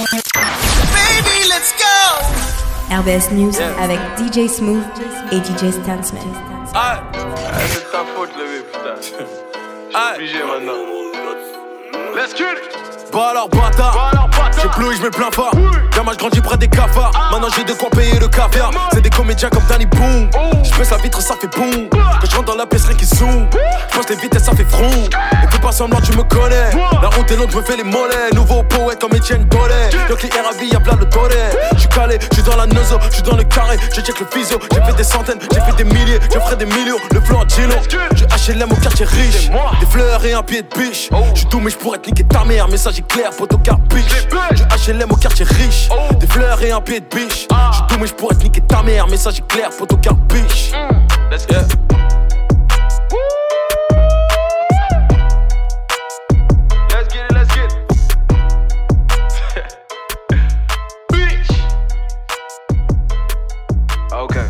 Baby, 0.00 1.44
let's 1.50 1.74
go! 1.76 1.84
RBS 2.90 3.30
News 3.32 3.52
avec 3.78 3.98
DJ 4.16 4.48
Smoof 4.48 4.82
et 5.30 5.36
DJ 5.36 5.70
Stansmith. 5.72 6.22
Ah, 6.74 7.02
c'est 7.68 7.92
ta 7.92 7.98
faute, 8.16 8.30
le 8.38 8.62
putain. 8.62 8.94
Ah, 9.94 10.12
obligé 10.14 10.38
maintenant. 10.38 10.72
Let's 12.16 12.34
get 12.34 12.44
it! 12.44 13.12
Bah 13.12 13.28
alors 13.32 13.48
bâtard, 13.50 14.19
j'ai 14.62 14.68
plus, 14.68 14.96
je 14.96 15.02
me 15.02 15.10
plains 15.10 15.30
pas. 15.30 15.50
Gamin, 15.94 16.12
je 16.12 16.18
grandis 16.18 16.40
près 16.40 16.56
des 16.56 16.68
cafards. 16.68 17.12
Maintenant 17.32 17.48
j'ai 17.54 17.64
de 17.64 17.72
quoi 17.72 17.90
payer 17.90 18.18
le 18.18 18.28
caviar. 18.28 18.70
C'est 18.92 19.00
des 19.00 19.10
comédiens 19.10 19.50
comme 19.50 19.64
Danny 19.68 19.86
Boom. 19.86 20.30
Je 20.62 20.78
baisse 20.78 20.90
la 20.90 20.98
vitre, 20.98 21.20
ça 21.20 21.34
fait 21.40 21.48
boum. 21.48 21.88
Quand 21.90 22.26
je 22.30 22.36
rentre 22.36 22.52
dans 22.52 22.56
la 22.56 22.66
pièce, 22.66 22.84
rien 22.84 22.96
qui 22.96 23.06
zoom. 23.06 23.48
Je 23.90 23.96
pense 23.96 24.08
les 24.08 24.16
vitesses, 24.16 24.44
ça 24.44 24.52
fait 24.52 24.64
front. 24.64 24.84
Et 24.84 25.50
fais 25.50 25.58
pas 25.60 25.72
semblant, 25.72 26.00
tu 26.00 26.12
me 26.16 26.22
connais. 26.22 26.70
La 27.02 27.08
route 27.08 27.30
est 27.30 27.36
longue, 27.36 27.50
je 27.50 27.56
me 27.56 27.62
fais 27.62 27.76
les 27.76 27.84
mollets. 27.84 28.30
Nouveau 28.34 28.62
poète 28.62 29.00
comme 29.00 29.14
Etienne 29.14 29.44
Dolé. 29.44 29.90
Donc 30.08 30.22
les 30.22 30.30
RAV, 30.30 30.64
y'a 30.64 30.80
plein 30.80 30.96
de 30.96 31.04
dolé. 31.04 31.34
Je 31.74 31.80
suis 31.80 31.88
calé, 31.88 32.18
je 32.30 32.34
suis 32.34 32.42
dans 32.42 32.56
la 32.56 32.66
nozo, 32.66 32.98
je 33.08 33.14
suis 33.14 33.22
dans 33.22 33.36
le 33.36 33.44
carré. 33.44 33.76
Je 33.94 34.00
check 34.00 34.18
le 34.20 34.26
physio, 34.26 34.58
j'ai 34.72 34.82
fait 34.82 34.96
des 34.96 35.04
centaines, 35.04 35.38
j'ai 35.52 35.60
fait 35.60 35.76
des 35.76 35.84
milliers. 35.84 36.18
Je 36.32 36.38
ferai 36.38 36.56
des 36.56 36.66
millions, 36.66 36.98
le 37.12 37.20
flow 37.20 37.38
en 37.38 37.48
Gino. 37.48 37.74
Je 38.14 38.52
HLM 38.52 38.70
au 38.72 38.76
quartier 38.76 39.06
riche. 39.06 39.50
Des 39.80 39.86
fleurs 39.86 40.24
et 40.24 40.32
un 40.32 40.42
pied 40.42 40.62
de 40.62 40.68
biche. 40.78 41.08
Je 41.34 41.40
suis 41.40 41.48
doux, 41.48 41.60
mais 41.60 41.70
je 41.70 41.76
pourrais 41.76 41.98
te 41.98 42.08
niquer 42.08 42.24
ta 42.24 42.44
mère. 42.44 42.68
Message 42.68 42.98
est 42.98 43.06
clair, 43.06 43.30
poteau 43.30 43.58
carpiche. 43.58 44.26
Je 44.52 44.92
HLM 44.92 45.10
au 45.10 45.16
quartier 45.16 45.44
riche. 45.44 45.88
Des 46.18 46.26
fleurs 46.26 46.62
et 46.62 46.72
un 46.72 46.80
pied 46.80 47.00
de 47.00 47.06
biche. 47.06 47.46
Je 47.50 47.76
suis 47.76 47.86
doux, 47.88 47.98
mais 48.00 48.06
je 48.06 48.14
pourrais 48.14 48.34
te 48.34 48.42
niquer 48.42 48.60
ta 48.62 48.82
mère. 48.82 49.06
Message 49.08 49.38
est 49.38 49.46
clair, 49.46 49.70
poteau. 49.70 49.96
Let's 51.30 51.46
get 51.46 51.62
it. 51.62 51.76
Let's 56.90 57.08
get 57.08 57.24
it, 57.24 57.32
let's 57.32 57.54
get 57.54 57.72
it. 57.72 57.80
Bitch! 61.12 61.50
Okay. 64.12 64.48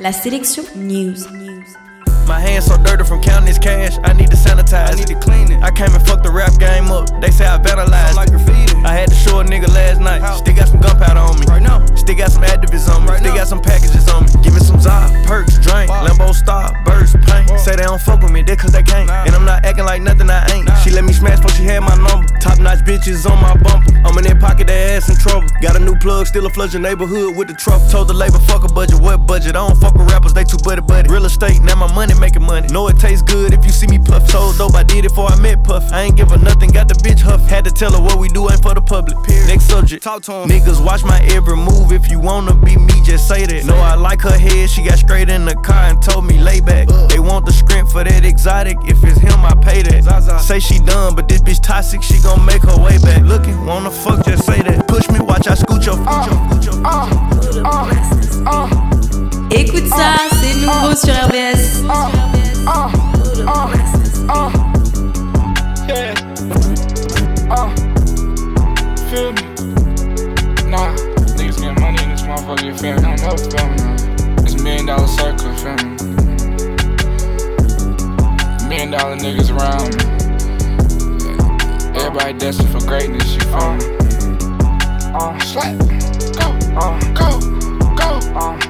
La 0.00 0.12
sélection 0.12 0.64
News. 0.74 1.26
My 2.26 2.40
hands 2.40 2.66
so 2.66 2.76
dirty 2.76 3.04
from 3.04 3.22
counting 3.22 3.46
this 3.46 3.58
cash. 3.58 3.98
I 4.02 4.12
need 4.12 4.30
to 4.30 4.36
sanitize. 4.36 4.92
I 4.92 4.94
need 4.94 5.06
to 5.08 5.18
clean 5.18 5.52
it. 5.52 5.62
I 5.62 5.70
came 5.70 5.94
and 5.94 6.04
fucked 6.06 6.24
the 6.24 6.30
rap 6.30 6.58
game 6.58 6.90
up. 6.90 7.20
They 7.20 7.30
say 7.30 7.46
I 7.46 7.58
vandalized. 7.58 8.14
Like 8.14 8.30
graffiti. 8.30 8.74
I 8.84 8.92
had 8.92 9.08
to 9.08 9.14
show 9.14 9.40
a 9.40 9.44
nigga 9.44 9.68
last 9.68 10.00
night. 10.00 10.22
Still 10.36 10.54
got 10.54 10.68
some 10.68 10.80
gunpowder 10.80 11.20
on 11.20 11.38
me. 11.38 11.46
Right 11.46 11.62
now. 11.62 11.84
Still 11.94 12.16
got 12.16 12.30
some 12.30 12.42
activists 12.42 12.88
on 12.88 13.02
me. 13.02 13.08
Right 13.10 13.20
Still 13.20 13.34
got 13.34 13.48
some 13.48 13.60
packages 13.60 14.08
on 14.08 14.24
me. 14.24 14.30
Give 14.42 14.54
me 14.54 14.60
some 14.60 14.76
Zod, 14.78 15.10
perks, 15.26 15.58
drink, 15.58 15.90
Lambo 15.90 16.32
star, 16.32 16.70
burst, 16.84 17.18
paint. 17.22 17.50
Say 17.58 17.74
they 17.74 17.82
don't 17.82 18.00
fuck 18.00 18.22
with 18.22 18.30
me, 18.30 18.42
they 18.42 18.54
cause 18.54 18.70
they 18.70 18.82
can't. 18.82 19.10
And 19.10 19.34
I'm 19.34 19.44
not 19.44 19.64
acting 19.64 19.84
like 19.84 20.02
nothing 20.02 20.30
I 20.30 20.46
ain't. 20.52 20.68
She 20.84 20.90
let 20.90 21.02
me 21.02 21.12
smash, 21.12 21.40
but 21.40 21.50
she 21.50 21.64
had 21.64 21.80
my 21.80 21.96
number. 21.96 22.26
Top 22.38 22.58
notch 22.60 22.80
bitches 22.80 23.28
on 23.28 23.40
my 23.42 23.56
bumper. 23.56 23.90
I'm 24.06 24.16
in 24.18 24.24
that 24.24 24.38
pocket, 24.38 24.65
Got 25.62 25.76
a 25.76 25.80
new 25.80 25.96
plug, 25.96 26.26
still 26.26 26.44
a 26.46 26.50
flush 26.50 26.72
your 26.74 26.82
neighborhood 26.82 27.36
with 27.36 27.48
the 27.48 27.54
truck. 27.54 27.80
Told 27.90 28.08
the 28.08 28.14
labor, 28.14 28.38
fuck 28.38 28.64
a 28.64 28.68
budget, 28.68 29.00
what 29.00 29.26
budget? 29.26 29.56
I 29.56 29.66
don't 29.66 29.76
fuck 29.76 29.94
with 29.94 30.10
rappers, 30.10 30.34
they 30.34 30.44
too 30.44 30.58
buddy 30.58 30.82
buddy. 30.82 31.08
Real 31.08 31.24
estate, 31.24 31.60
now 31.62 31.74
my 31.74 31.92
money 31.94 32.14
making 32.14 32.42
money. 32.42 32.68
Know 32.68 32.88
it 32.88 32.98
tastes 32.98 33.22
good 33.22 33.52
if 33.54 33.64
you 33.64 33.70
see 33.72 33.86
me 33.86 33.98
puff. 33.98 34.28
Told 34.28 34.58
dope, 34.58 34.74
I 34.74 34.82
did 34.82 35.04
it 35.04 35.08
before 35.08 35.28
I 35.28 35.36
met 35.40 35.64
Puff. 35.64 35.90
I 35.92 36.02
ain't 36.02 36.16
give 36.16 36.30
her 36.30 36.38
nothing, 36.38 36.70
got 36.70 36.88
the 36.88 36.94
bitch 36.94 37.20
huff. 37.20 37.40
Had 37.48 37.64
to 37.64 37.70
tell 37.70 37.92
her 37.92 38.00
what 38.00 38.18
we 38.18 38.28
do 38.28 38.50
ain't 38.50 38.62
for 38.62 38.74
the 38.74 38.82
public. 38.82 39.16
Period. 39.24 39.46
Next 39.48 39.64
subject. 39.64 40.02
Talk 40.02 40.22
to 40.24 40.32
him. 40.32 40.48
Niggas 40.48 40.84
watch 40.84 41.02
my 41.04 41.20
every 41.32 41.56
move. 41.56 41.90
If 41.90 42.10
you 42.10 42.20
wanna 42.20 42.54
be 42.54 42.76
me, 42.76 43.00
just 43.02 43.26
say 43.26 43.46
that. 43.46 43.64
Know 43.64 43.76
I 43.76 43.94
like 43.94 44.20
her 44.22 44.36
head, 44.36 44.68
she 44.68 44.84
got 44.84 44.98
straight 44.98 45.30
in 45.30 45.46
the 45.46 45.54
car 45.54 45.88
and 45.90 46.02
told 46.02 46.26
me 46.26 46.38
lay 46.38 46.60
back. 46.60 46.88
Uh. 46.90 47.06
They 47.06 47.18
want 47.18 47.46
the 47.46 47.52
script 47.52 47.90
for 47.92 48.04
that 48.04 48.24
exotic. 48.24 48.76
If 48.84 49.02
it's 49.04 49.18
him, 49.18 49.44
I 49.44 49.54
pay 49.54 49.82
that. 49.82 50.04
Say 50.42 50.60
she 50.60 50.78
done, 50.80 51.14
but 51.14 51.28
this 51.28 51.40
bitch 51.40 51.62
toxic, 51.62 52.02
she 52.02 52.20
gon' 52.20 52.44
make 52.44 52.62
her 52.62 52.76
way 52.76 52.98
back. 52.98 53.22
Looking, 53.22 53.64
wanna 53.64 53.90
fuck, 53.90 54.24
just 54.24 54.44
say 54.44 54.60
that. 54.62 54.86
Push 54.86 55.08
me, 55.08 55.20
watch 55.20 55.45
I 55.48 55.54
scoot 55.54 55.86
your 55.86 55.96
future. 55.96 56.34
Écoute 59.50 59.86
ça, 59.86 60.14
c'est 60.40 60.54
nouveau 60.56 60.94
sur 60.96 61.14
RBS. 61.14 61.82
Yeah. 65.86 66.14
Uh, 67.48 67.68
feel 69.08 69.32
me? 69.32 69.42
Nah, 70.68 70.90
niggas 71.36 71.58
getting 71.60 71.80
money 71.80 72.02
in 72.02 72.08
this 72.10 72.22
motherfucker, 72.22 72.64
you 72.64 72.74
feel 72.74 72.96
me? 72.96 73.04
I 73.04 73.14
don't 73.14 73.22
know, 73.22 73.36
feel 73.36 73.68
me? 73.68 73.76
It's 74.42 74.54
a 74.54 74.62
million 74.64 74.86
dollar 74.86 75.06
circle, 75.06 75.54
feel 75.54 75.76
me? 75.76 75.96
Million 78.68 78.90
dollar 78.90 79.16
niggas 79.16 79.50
around 79.56 79.94
me. 79.94 80.02
Everybody 82.00 82.32
destined 82.36 82.70
for 82.70 82.80
greatness, 82.84 83.34
you 83.34 83.40
feel 83.42 83.74
me? 83.74 84.05
Slap, 85.16 85.78
go, 86.36 86.52
go, 87.14 87.40
go, 87.96 88.20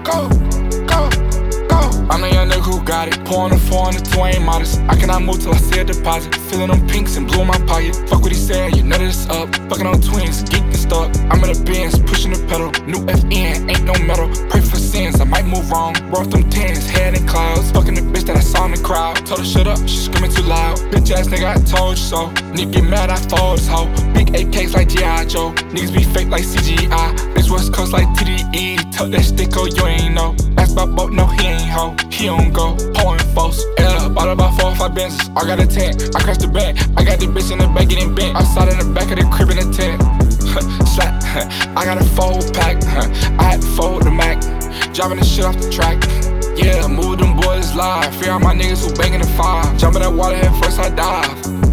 go, 0.04 0.28
go, 0.86 1.08
go. 1.66 2.06
I'm 2.08 2.20
the 2.20 2.30
young 2.32 2.48
nigga 2.48 2.62
who 2.62 2.84
got 2.84 3.08
it. 3.08 3.24
Pouring 3.24 3.52
a 3.52 3.58
four 3.58 3.86
on 3.88 3.94
the 3.94 4.00
two 4.00 4.20
ain't 4.20 4.44
modest. 4.44 4.78
I 4.88 4.94
cannot 4.94 5.22
move 5.22 5.40
till 5.40 5.52
I 5.52 5.56
see 5.56 5.80
a 5.80 5.84
deposit. 5.84 6.36
Feeling 6.48 6.68
them 6.68 6.86
pinks 6.86 7.16
and 7.16 7.26
blue 7.26 7.40
in 7.40 7.48
my 7.48 7.58
pocket. 7.66 7.96
Fuck 8.08 8.22
what 8.22 8.30
he 8.30 8.38
said, 8.38 8.76
you 8.76 8.84
know 8.84 8.96
that 8.96 9.08
it's 9.08 9.26
up. 9.26 9.52
Fucking 9.68 9.88
on 9.88 10.00
twins, 10.00 10.44
geek 10.44 10.62
and 10.62 10.75
stuck. 10.86 11.08
I'm 11.30 11.42
in 11.44 11.52
the 11.52 11.62
Benz, 11.66 11.98
pushing 11.98 12.32
the 12.32 12.40
pedal. 12.46 12.70
New 12.86 13.02
FN, 13.06 13.70
ain't 13.70 13.84
no 13.84 13.94
metal. 14.06 14.28
Pray 14.48 14.60
for 14.60 14.76
sins, 14.76 15.20
I 15.20 15.24
might 15.24 15.44
move 15.44 15.70
wrong. 15.70 15.94
Roll 16.10 16.24
them 16.24 16.48
tens, 16.48 16.88
head 16.88 17.14
in 17.14 17.26
clouds. 17.26 17.70
Fucking 17.72 17.94
the 17.94 18.00
bitch 18.00 18.26
that 18.26 18.36
I 18.36 18.40
saw 18.40 18.64
in 18.66 18.72
the 18.72 18.82
crowd. 18.82 19.26
Told 19.26 19.40
her 19.40 19.46
shut 19.46 19.66
up, 19.66 19.78
she 19.88 19.98
screaming 20.06 20.32
too 20.32 20.42
loud. 20.42 20.78
Bitch 20.92 21.10
ass 21.10 21.28
nigga, 21.28 21.48
I 21.54 21.58
told 21.64 21.98
you 21.98 22.04
so. 22.04 22.28
Nigga 22.54 22.72
get 22.72 22.84
mad, 22.84 23.10
I 23.10 23.16
fold 23.16 23.58
this 23.58 23.66
hoe. 23.66 23.86
Big 24.14 24.28
AKs 24.28 24.74
like 24.74 24.88
G.I. 24.88 25.26
Joe. 25.26 25.52
Niggas 25.74 25.92
be 25.92 26.04
fake 26.04 26.28
like 26.28 26.44
CGI. 26.44 27.08
Bitch 27.34 27.50
West 27.50 27.72
Coast 27.72 27.92
like 27.92 28.08
TDE. 28.18 28.92
Tuck 28.92 29.10
that 29.10 29.24
stick, 29.24 29.50
oh, 29.56 29.66
you 29.66 29.86
ain't 29.86 30.14
know. 30.14 30.34
Ask 30.56 30.72
about 30.72 30.94
boat, 30.96 31.12
no, 31.12 31.26
he 31.26 31.46
ain't 31.46 31.70
hoe. 31.70 31.94
He 32.10 32.26
don't 32.26 32.52
go. 32.52 32.76
Pouring 32.94 33.26
false. 33.34 33.62
Yeah, 33.78 34.08
bought 34.08 34.28
about 34.28 34.58
four 34.58 34.70
or 34.70 34.76
five 34.76 34.94
benches. 34.94 35.28
I 35.36 35.44
got 35.44 35.60
a 35.60 35.66
tent, 35.66 36.14
I 36.14 36.20
crashed 36.22 36.40
the 36.40 36.48
bank. 36.48 36.78
I 36.96 37.04
got 37.04 37.18
the 37.20 37.26
bitch 37.26 37.50
in 37.52 37.58
the 37.58 37.68
back 37.68 37.88
getting 37.88 38.14
bent. 38.14 38.36
Outside 38.36 38.68
in 38.68 38.78
the 38.78 38.94
back 38.94 39.10
of 39.10 39.18
the 39.18 39.28
crib 39.30 39.50
in 39.50 39.58
the 39.58 39.76
tent. 39.76 40.15
Slap, 40.62 41.22
I 41.76 41.84
got 41.84 42.00
a 42.00 42.04
fold 42.04 42.52
pack. 42.54 42.82
I 43.38 43.42
had 43.42 43.62
to 43.62 43.66
fold 43.68 44.04
the 44.04 44.10
Mac. 44.10 44.40
Driving 44.94 45.18
the 45.18 45.24
shit 45.24 45.44
off 45.44 45.56
the 45.56 45.70
track. 45.70 46.02
Yeah, 46.56 46.86
move 46.86 47.18
them 47.18 47.36
boys 47.36 47.74
live. 47.74 48.14
Fear 48.16 48.32
all 48.32 48.40
my 48.40 48.54
niggas 48.54 48.88
who 48.88 48.94
banging 48.94 49.20
the 49.20 49.26
five. 49.26 49.76
Jump 49.78 49.96
in 49.96 50.02
that 50.02 50.12
water 50.12 50.36
head 50.36 50.52
first, 50.62 50.78
I 50.78 50.88
dive. 50.90 51.65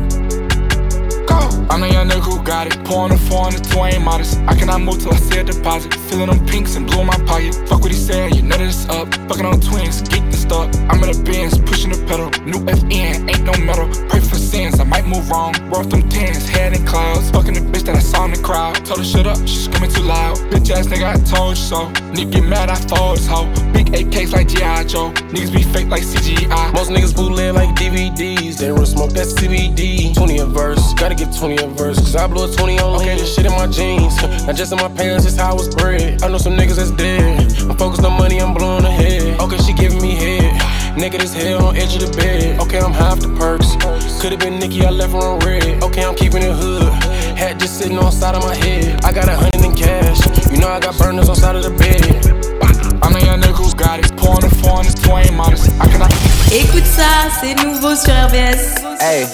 Go. 1.34 1.66
I'm 1.72 1.82
the 1.82 1.90
young 1.90 2.08
nigga 2.08 2.22
who 2.22 2.44
got 2.44 2.68
it. 2.68 2.84
Pouring 2.86 3.14
a 3.14 3.18
four 3.18 3.46
on 3.48 3.54
the 3.54 3.60
two 3.60 4.00
modest. 4.00 4.38
I 4.48 4.54
cannot 4.56 4.82
move 4.82 5.00
till 5.02 5.14
I 5.14 5.18
see 5.18 5.40
a 5.40 5.44
deposit. 5.44 5.94
Feeling 6.08 6.30
them 6.30 6.46
pinks 6.46 6.76
and 6.76 6.86
blue 6.86 7.02
in 7.02 7.08
my 7.08 7.18
pocket. 7.26 7.56
Fuck 7.68 7.82
what 7.82 7.92
he 7.92 7.98
said, 7.98 8.36
you 8.36 8.44
know 8.44 8.58
that 8.58 8.68
it's 8.68 8.86
up. 8.90 9.08
Fucking 9.28 9.46
on 9.46 9.60
twins, 9.60 10.02
geek 10.04 10.22
and 10.22 10.36
stuff. 10.36 10.68
I'm 10.90 11.02
in 11.04 11.10
the 11.12 11.24
Benz, 11.26 11.58
pushing 11.58 11.92
the 11.92 12.00
pedal. 12.06 12.30
New 12.46 12.60
FN, 12.66 13.30
ain't 13.32 13.44
no 13.44 13.54
metal. 13.66 13.88
Pray 14.10 14.20
for 14.20 14.36
sins, 14.36 14.80
I 14.80 14.84
might 14.84 15.06
move 15.06 15.30
wrong. 15.30 15.54
Roll 15.72 15.84
them 15.84 16.08
tens, 16.10 16.48
head 16.50 16.76
in 16.76 16.86
clouds. 16.86 17.32
Fucking 17.32 17.56
the 17.56 17.62
bitch 17.62 17.86
that 17.86 17.96
I 17.96 18.00
saw 18.00 18.26
in 18.26 18.32
the 18.32 18.42
crowd. 18.42 18.86
Told 18.86 19.00
her 19.00 19.06
shut 19.06 19.26
up, 19.26 19.38
she 19.48 19.58
screaming 19.66 19.92
too 19.92 20.04
loud. 20.04 20.38
Bitch 20.52 20.70
ass 20.70 20.88
nigga, 20.88 21.08
I 21.16 21.18
told 21.24 21.58
you 21.58 21.64
so. 21.64 21.88
Nigga 22.14 22.32
get 22.34 22.44
mad, 22.44 22.70
I 22.70 22.76
fold 22.76 23.18
this 23.18 23.28
hoe. 23.28 23.48
Big 23.74 23.88
AKs 23.88 24.34
like 24.34 24.48
G.I. 24.50 24.84
Joe. 24.84 25.12
Niggas 25.34 25.52
be 25.52 25.64
fake 25.64 25.88
like 25.88 26.04
CGI. 26.04 26.74
Most 26.74 26.92
niggas 26.92 27.16
bootleg 27.16 27.56
like 27.56 27.63
DVDs. 27.94 28.58
They 28.58 28.72
run 28.72 28.86
smoke 28.88 29.12
that 29.12 29.28
CBD. 29.28 30.16
20 30.16 30.38
a 30.40 30.46
verse, 30.46 30.94
gotta 30.96 31.14
get 31.14 31.36
20 31.36 31.64
a 31.64 31.68
verse. 31.68 31.98
Cause 32.00 32.16
I 32.16 32.26
blew 32.26 32.52
a 32.52 32.52
20 32.52 32.80
on 32.80 32.98
lean. 32.98 33.18
This 33.18 33.36
shit 33.36 33.46
in 33.46 33.52
my 33.52 33.68
jeans. 33.68 34.20
Not 34.48 34.56
just 34.56 34.72
in 34.72 34.80
my 34.80 34.90
pants, 34.90 35.26
it's 35.26 35.38
how 35.38 35.52
I 35.52 35.54
was 35.54 35.74
bred. 35.76 36.24
I 36.24 36.28
know 36.28 36.40
some 36.40 36.54
niggas 36.54 36.78
that's 36.78 36.92
dead. 36.92 37.54
I'm 37.70 37.78
focused 37.78 38.04
on 38.04 38.18
money, 38.18 38.42
I'm 38.42 38.54
blowing 38.54 38.84
ahead. 38.84 39.40
Okay, 39.40 39.58
she 39.58 39.74
giving 39.74 40.02
me 40.02 40.16
head. 40.16 40.98
Naked 40.98 41.22
as 41.22 41.34
hell 41.34 41.68
on 41.68 41.78
edge 41.78 41.96
of 41.96 42.02
the 42.10 42.18
bed. 42.18 42.60
Okay, 42.62 42.80
I'm 42.80 42.94
half 42.94 43.20
the 43.20 43.30
perks. 43.38 43.76
Could've 44.22 44.40
been 44.40 44.58
Nikki, 44.60 44.86
I 44.86 44.90
left 44.90 45.14
her 45.14 45.20
on 45.20 45.40
red. 45.40 45.84
Okay, 45.84 46.04
I'm 46.04 46.16
keeping 46.16 46.42
it 46.42 46.56
hood. 46.56 46.92
Hat 47.38 47.60
just 47.60 47.78
sitting 47.78 47.98
on 48.00 48.12
side 48.12 48.34
of 48.34 48.44
my 48.44 48.56
head. 48.56 49.04
I 49.06 49.14
got 49.14 49.30
a 49.30 49.36
hundred 49.36 49.66
in 49.66 49.76
cash. 49.76 50.20
You 50.52 50.58
know 50.58 50.68
I 50.68 50.80
got 50.80 50.98
burners 50.98 51.30
on 51.30 51.36
side 51.36 51.56
of 51.56 51.64
the 51.64 51.72
bed. 51.72 52.63
I'm 53.04 53.12
the 53.12 53.20
young 53.26 53.42
nigga 53.42 53.54
who 53.54 53.70
got 53.76 54.00
it. 54.00 54.16
Pouring 54.16 54.46
a 54.46 54.50
four 54.50 54.78
on 54.80 54.86
the 54.86 54.94
two 54.94 55.36
modest. 55.36 55.70
I 55.82 55.88
cannot. 55.92 56.10
Écoute 56.54 56.86
ça, 56.86 57.30
c'est 57.42 57.54
nouveau 57.56 57.96
sur 57.96 58.14
RBS. 58.14 58.80
Hey, 59.02 59.28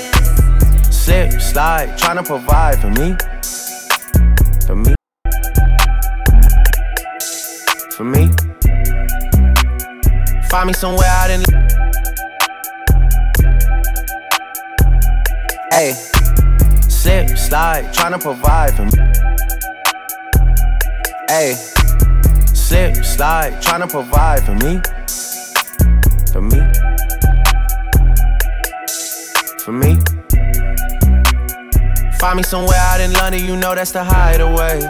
slip, 0.90 1.40
slide, 1.40 1.96
tryna 1.96 2.24
provide 2.24 2.80
for 2.80 2.90
me. 2.90 3.16
For 4.66 4.76
me. 4.76 4.96
For 7.92 8.04
me. 8.04 8.32
Find 10.50 10.68
me 10.68 10.74
somewhere 10.74 11.08
out 11.08 11.30
in. 11.30 11.44
Hey, 15.72 15.94
slip, 16.88 17.38
slide, 17.38 17.94
tryna 17.94 18.20
provide 18.20 18.74
for 18.74 18.86
me. 18.86 18.98
Hey, 21.30 21.56
slip, 22.70 23.04
slide, 23.04 23.54
tryna 23.64 23.90
provide 23.90 24.44
for 24.46 24.54
me. 24.54 24.80
For 26.32 26.40
me. 26.40 26.60
For 29.64 29.72
me. 29.72 29.98
Find 32.20 32.38
me 32.38 32.44
somewhere 32.44 32.78
out 32.78 33.02
in 33.02 33.12
London, 33.14 33.44
you 33.44 33.56
know 33.56 33.74
that's 33.74 33.92
the 33.92 34.04
hideaway. 34.04 34.82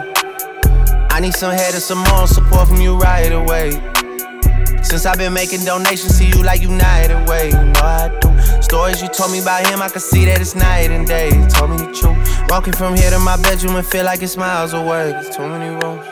I 1.10 1.20
need 1.20 1.32
some 1.32 1.52
head 1.52 1.72
and 1.72 1.82
some 1.82 2.04
moral 2.10 2.26
support 2.26 2.68
from 2.68 2.82
you 2.82 2.98
right 2.98 3.32
away. 3.32 3.70
Since 4.82 5.06
I've 5.06 5.16
been 5.16 5.32
making 5.32 5.64
donations 5.64 6.18
to 6.18 6.26
you 6.26 6.42
like 6.42 6.60
United 6.60 7.26
Way, 7.30 7.46
you 7.46 7.64
know 7.72 7.80
I 7.80 8.10
do. 8.20 8.62
Stories 8.62 9.00
you 9.00 9.08
told 9.08 9.32
me 9.32 9.40
about 9.40 9.66
him, 9.66 9.80
I 9.80 9.88
can 9.88 10.00
see 10.00 10.26
that 10.26 10.38
it's 10.38 10.54
night 10.54 10.90
and 10.90 11.06
day. 11.06 11.28
You 11.28 11.46
told 11.48 11.70
me 11.70 11.78
the 11.78 11.90
truth. 11.94 12.50
Walking 12.50 12.74
from 12.74 12.94
here 12.94 13.10
to 13.10 13.18
my 13.18 13.40
bedroom 13.40 13.76
and 13.76 13.86
feel 13.86 14.04
like 14.04 14.20
it's 14.20 14.36
miles 14.36 14.74
away. 14.74 15.12
There's 15.12 15.34
too 15.34 15.48
many 15.48 15.74
roads. 15.82 16.09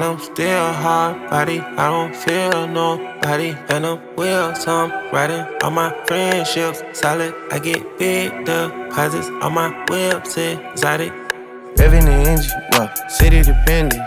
And 0.00 0.08
I'm 0.08 0.18
still 0.18 0.72
hard 0.72 1.28
body, 1.28 1.60
I 1.60 1.90
don't 1.90 2.16
feel 2.16 2.66
nobody. 2.66 3.54
And 3.68 3.84
I'm 3.84 4.00
will 4.16 4.54
some 4.54 4.90
riding 5.12 5.44
on 5.62 5.74
my 5.74 5.94
friendships. 6.06 6.82
Solid, 6.98 7.34
I 7.52 7.58
get 7.58 7.98
big 7.98 8.46
deposits 8.46 9.28
on 9.42 9.52
my 9.52 9.68
whips, 9.90 10.38
exotic. 10.38 11.12
Living 11.76 12.06
the 12.06 12.12
engine, 12.12 12.62
well, 12.72 12.90
city 13.10 13.42
dependent. 13.42 14.00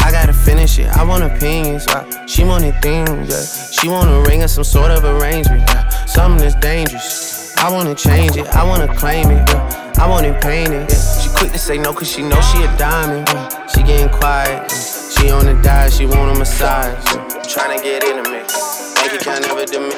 I 0.00 0.10
gotta 0.10 0.32
finish 0.32 0.78
it, 0.78 0.88
I 0.96 1.04
want 1.04 1.22
opinions. 1.22 1.86
Uh, 1.86 2.26
she 2.26 2.42
wanted 2.42 2.80
things, 2.80 3.28
yeah. 3.28 3.70
She 3.72 3.90
want 3.90 4.08
a 4.08 4.26
ring 4.30 4.42
or 4.42 4.48
some 4.48 4.64
sort 4.64 4.90
of 4.90 5.04
arrangement. 5.04 5.64
Yeah. 5.68 5.86
Something 6.06 6.48
that's 6.48 6.54
dangerous. 6.54 7.54
I 7.58 7.70
wanna 7.70 7.94
change 7.94 8.38
it, 8.38 8.46
I 8.56 8.64
wanna 8.64 8.88
claim 8.96 9.30
it. 9.30 9.46
Yeah. 9.50 9.92
I 9.98 10.08
want 10.08 10.24
it 10.24 10.40
painted. 10.40 10.88
Yeah. 10.90 11.20
She 11.20 11.28
quick 11.28 11.52
to 11.52 11.58
say 11.58 11.76
no, 11.76 11.92
cause 11.92 12.10
she 12.10 12.22
know 12.22 12.40
she 12.40 12.62
a 12.62 12.78
diamond. 12.78 13.28
Yeah. 13.28 13.66
She 13.66 13.82
getting 13.82 14.08
quiet. 14.08 14.72
Yeah. 14.72 14.95
She 15.18 15.30
on 15.30 15.46
the 15.46 15.54
diet, 15.62 15.92
she 15.92 16.06
want 16.06 16.34
a 16.34 16.38
massage. 16.38 17.02
Trying 17.48 17.76
to 17.76 17.82
get 17.82 18.04
intimate. 18.04 18.46
Bank 18.94 19.12
account 19.14 19.46
never 19.46 19.64
diminish. 19.64 19.96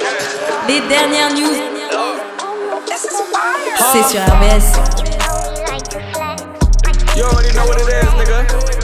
Les 0.69 0.81
dernières 0.89 1.33
news. 1.35 1.59
C'est 3.93 4.05
sur 4.05 4.21
RBS. 4.21 4.73
You 7.17 7.25
already 7.25 7.53
know 7.55 7.67
what 7.67 7.81
it 7.81 7.89
is, 7.89 8.13
nigga. 8.15 8.78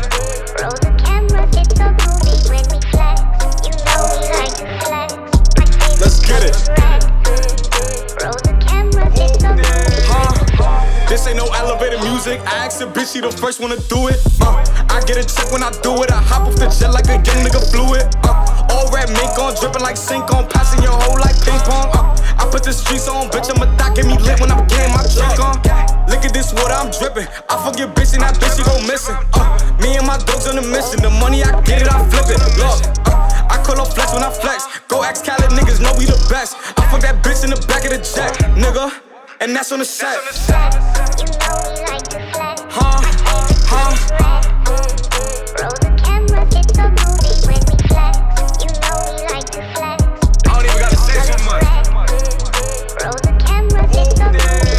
This 11.15 11.31
ain't 11.31 11.39
no 11.39 11.47
elevator 11.55 12.03
music. 12.03 12.43
I 12.43 12.67
asked 12.67 12.83
a 12.83 12.91
bitch, 12.91 13.15
she 13.15 13.23
the 13.23 13.31
first 13.31 13.63
one 13.63 13.71
to 13.71 13.79
do 13.87 14.11
it. 14.11 14.19
Uh, 14.43 14.59
I 14.91 14.99
get 15.07 15.15
a 15.15 15.23
check 15.23 15.47
when 15.55 15.63
I 15.63 15.71
do 15.79 15.95
it. 16.03 16.11
I 16.11 16.19
hop 16.19 16.43
off 16.51 16.59
the 16.59 16.67
jet 16.67 16.91
like 16.91 17.07
a 17.07 17.23
young 17.23 17.39
nigga 17.47 17.63
fluid. 17.71 18.03
Uh, 18.27 18.35
all 18.75 18.91
red 18.91 19.07
mink 19.15 19.31
on, 19.39 19.55
dripping 19.55 19.87
like 19.87 19.95
sink 19.95 20.27
on, 20.35 20.51
passing 20.51 20.83
your 20.83 20.91
whole 20.91 21.15
like 21.23 21.39
ping 21.47 21.55
pong. 21.63 21.87
Uh, 21.95 22.43
I 22.43 22.51
put 22.51 22.67
the 22.67 22.75
streets 22.75 23.07
on, 23.07 23.31
bitch. 23.31 23.47
I'm 23.47 23.63
a 23.63 23.71
thot, 23.79 23.95
get 23.95 24.11
me 24.11 24.19
lit 24.27 24.43
when 24.43 24.51
I'm 24.51 24.67
getting 24.67 24.91
my 24.91 25.07
drink 25.07 25.39
on. 25.39 25.55
Look 26.11 26.27
at 26.27 26.35
this 26.35 26.51
water, 26.51 26.75
I'm 26.75 26.91
dripping. 26.91 27.31
I 27.47 27.63
forget 27.63 27.95
bitch 27.95 28.19
and 28.19 28.27
that 28.27 28.35
bitch, 28.43 28.59
she 28.59 28.67
go 28.67 28.75
missing. 28.83 29.15
Uh, 29.39 29.55
me 29.79 29.95
and 29.95 30.03
my 30.11 30.19
dogs 30.19 30.51
on 30.51 30.59
the 30.59 30.67
mission. 30.67 30.99
The 30.99 31.15
money 31.23 31.47
I 31.47 31.55
get 31.63 31.87
it, 31.87 31.95
I 31.95 32.03
flip 32.11 32.27
it. 32.27 32.43
Look, 32.59 32.75
uh, 33.07 33.55
I 33.55 33.63
call 33.63 33.79
up 33.79 33.95
flex 33.95 34.11
when 34.11 34.27
I 34.27 34.35
flex. 34.35 34.67
Go 34.91 35.07
ask 35.07 35.23
Khaled, 35.23 35.55
niggas 35.55 35.79
know 35.79 35.95
we 35.95 36.11
the 36.11 36.19
best. 36.27 36.59
I 36.75 36.83
fuck 36.91 37.07
that 37.07 37.23
bitch 37.23 37.47
in 37.47 37.55
the 37.55 37.61
back 37.71 37.87
of 37.87 37.95
the 37.95 38.03
jet, 38.03 38.35
nigga. 38.59 39.04
And 39.45 39.55
that's 39.55 39.73
on 39.73 39.79
the 39.81 39.85
set. 39.85 40.17
Huh? 42.73 42.97
Huh? 43.69 43.93
Roll 45.61 45.77
the 45.85 45.93
camera, 46.01 46.49
it's 46.49 46.79
a 46.81 46.89
movie. 46.89 47.37
When 47.45 47.61
we 47.69 47.77
flex, 47.85 48.25
you 48.65 48.73
know 48.81 48.97
we 49.05 49.21
like 49.29 49.45
to 49.53 49.61
flex. 49.77 50.01
I 50.49 50.57
don't 50.57 50.65
even 50.65 50.81
gotta 50.81 50.97
say 50.97 51.21
too 51.29 51.37
much. 51.45 51.61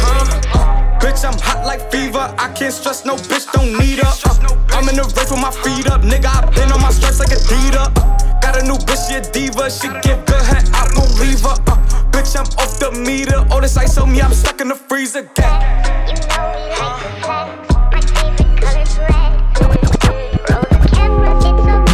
Huh? 0.02 0.98
Bitch, 0.98 1.22
I'm 1.22 1.38
hot 1.38 1.62
like 1.64 1.86
fever. 1.92 2.34
I 2.36 2.50
can't 2.52 2.74
stress 2.74 3.04
no 3.04 3.14
bitch, 3.14 3.46
don't 3.52 3.78
need 3.78 4.00
her. 4.00 4.10
Uh, 4.26 4.34
I'm 4.74 4.88
in 4.88 4.96
the 4.96 5.04
race 5.14 5.30
with 5.30 5.40
my 5.40 5.52
feet 5.62 5.86
up. 5.86 6.02
Nigga, 6.02 6.26
I 6.26 6.42
been 6.50 6.72
on 6.72 6.82
my 6.82 6.90
stripes 6.90 7.20
like 7.20 7.30
a 7.30 7.36
Adidas. 7.36 7.86
Uh, 7.94 8.18
got 8.40 8.58
a 8.60 8.64
new 8.64 8.74
bitch, 8.82 9.06
she 9.06 9.14
a 9.14 9.20
diva. 9.30 9.70
She 9.70 9.86
give 10.02 10.26
good 10.26 10.42
head, 10.42 10.68
I 10.74 10.90
gon' 10.92 11.14
leave 11.22 11.42
her. 11.42 11.54
Uh, 11.70 11.78
bitch, 12.16 12.34
I'm 12.36 12.46
off 12.58 12.78
the 12.78 12.90
meter. 12.92 13.44
All 13.50 13.60
this 13.60 13.76
ice 13.76 13.98
on 13.98 14.10
me, 14.12 14.20
I'm 14.22 14.32
stuck 14.32 14.60
in 14.60 14.68
the 14.68 14.74
freezer. 14.74 15.28
Gang. 15.34 15.82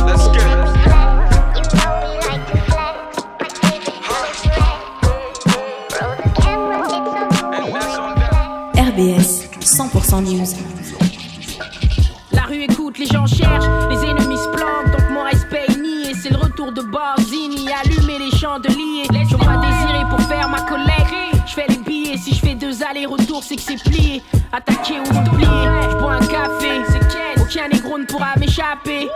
Let's 0.07 0.29
get 0.29 0.47
it. 0.47 0.69
And 7.59 7.75
that's 7.75 7.97
on 7.99 8.15
that. 8.19 8.33
RBS 8.77 9.49
100% 9.61 10.23
News. 10.23 10.55
La 12.33 12.43
rue 12.43 12.63
écoute, 12.63 12.99
les 12.99 13.07
gens 13.07 13.27
cherchent, 13.27 13.65
les 13.91 14.05
ennemis 14.09 14.39
se 14.39 14.49
planquent, 14.49 14.93
donc 14.93 15.11
mon 15.11 15.25
respect 15.25 15.65
est 15.69 15.77
nié. 15.77 16.15
C'est 16.15 16.31
le 16.31 16.39
retour 16.39 16.73
de 16.73 16.83
Barzini, 16.83 17.69
allumer 17.73 18.19
les 18.19 18.31
chandeliers. 18.37 18.92
Allers-retours, 22.93 23.43
c'est 23.43 23.57
que 23.57 23.63
c'est 23.63 23.83
plié. 23.83 24.23
Attaqué 24.53 24.95
ou 25.01 25.31
oublié, 25.31 25.49
je 25.91 25.97
bois 25.97 26.15
un 26.15 26.27
café. 26.27 26.83
Aucun 27.41 27.69
négro 27.69 27.99
ne 27.99 28.05
pourra 28.05 28.35
m'échapper. 28.39 29.09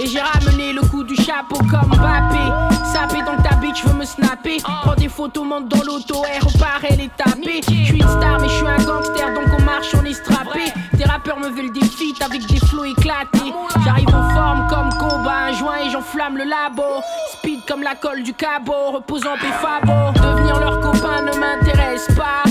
Et 0.00 0.06
j'ai 0.06 0.20
ramené 0.20 0.72
le 0.72 0.82
coup 0.82 1.04
du 1.04 1.16
chapeau 1.16 1.58
comme 1.58 1.90
Mbappé. 1.90 2.74
Sapé 2.92 3.22
donc 3.22 3.42
ta 3.42 3.56
bitch 3.56 3.84
veut 3.84 3.94
me 3.94 4.04
snapper. 4.04 4.58
Prends 4.82 4.94
des 4.94 5.08
photos, 5.08 5.44
monte 5.44 5.68
dans 5.68 5.82
l'auto, 5.82 6.22
elle 6.32 6.42
repart, 6.42 6.84
elle 6.88 7.00
est 7.00 7.16
tapée. 7.16 7.60
Je 7.68 7.84
suis 7.84 8.00
une 8.00 8.08
star, 8.08 8.38
mais 8.40 8.48
je 8.48 8.54
suis 8.54 8.66
un 8.66 8.84
gangster, 8.84 9.34
donc 9.34 9.48
on 9.58 9.62
marche, 9.62 9.94
on 10.00 10.04
est 10.04 10.14
strappé. 10.14 10.72
Des 10.94 11.04
rappeurs 11.04 11.38
me 11.38 11.48
veulent 11.48 11.72
des 11.72 11.84
feats 11.84 12.24
avec 12.24 12.46
des 12.46 12.58
flots 12.66 12.84
éclatés. 12.84 13.52
J'arrive 13.84 14.08
en 14.08 14.30
forme 14.34 14.66
comme 14.68 14.90
combat, 14.98 15.46
un 15.48 15.52
joint 15.52 15.78
et 15.84 15.90
j'enflamme 15.90 16.36
le 16.36 16.44
labo. 16.44 17.02
Speed 17.32 17.60
comme 17.66 17.82
la 17.82 17.94
colle 17.94 18.22
du 18.22 18.32
cabot, 18.32 18.92
reposant 18.92 19.34
péfabo. 19.40 20.12
Devenir 20.14 20.58
leur 20.60 20.80
copain 20.80 21.22
ne 21.22 21.38
m'intéresse 21.38 22.08
pas. 22.16 22.43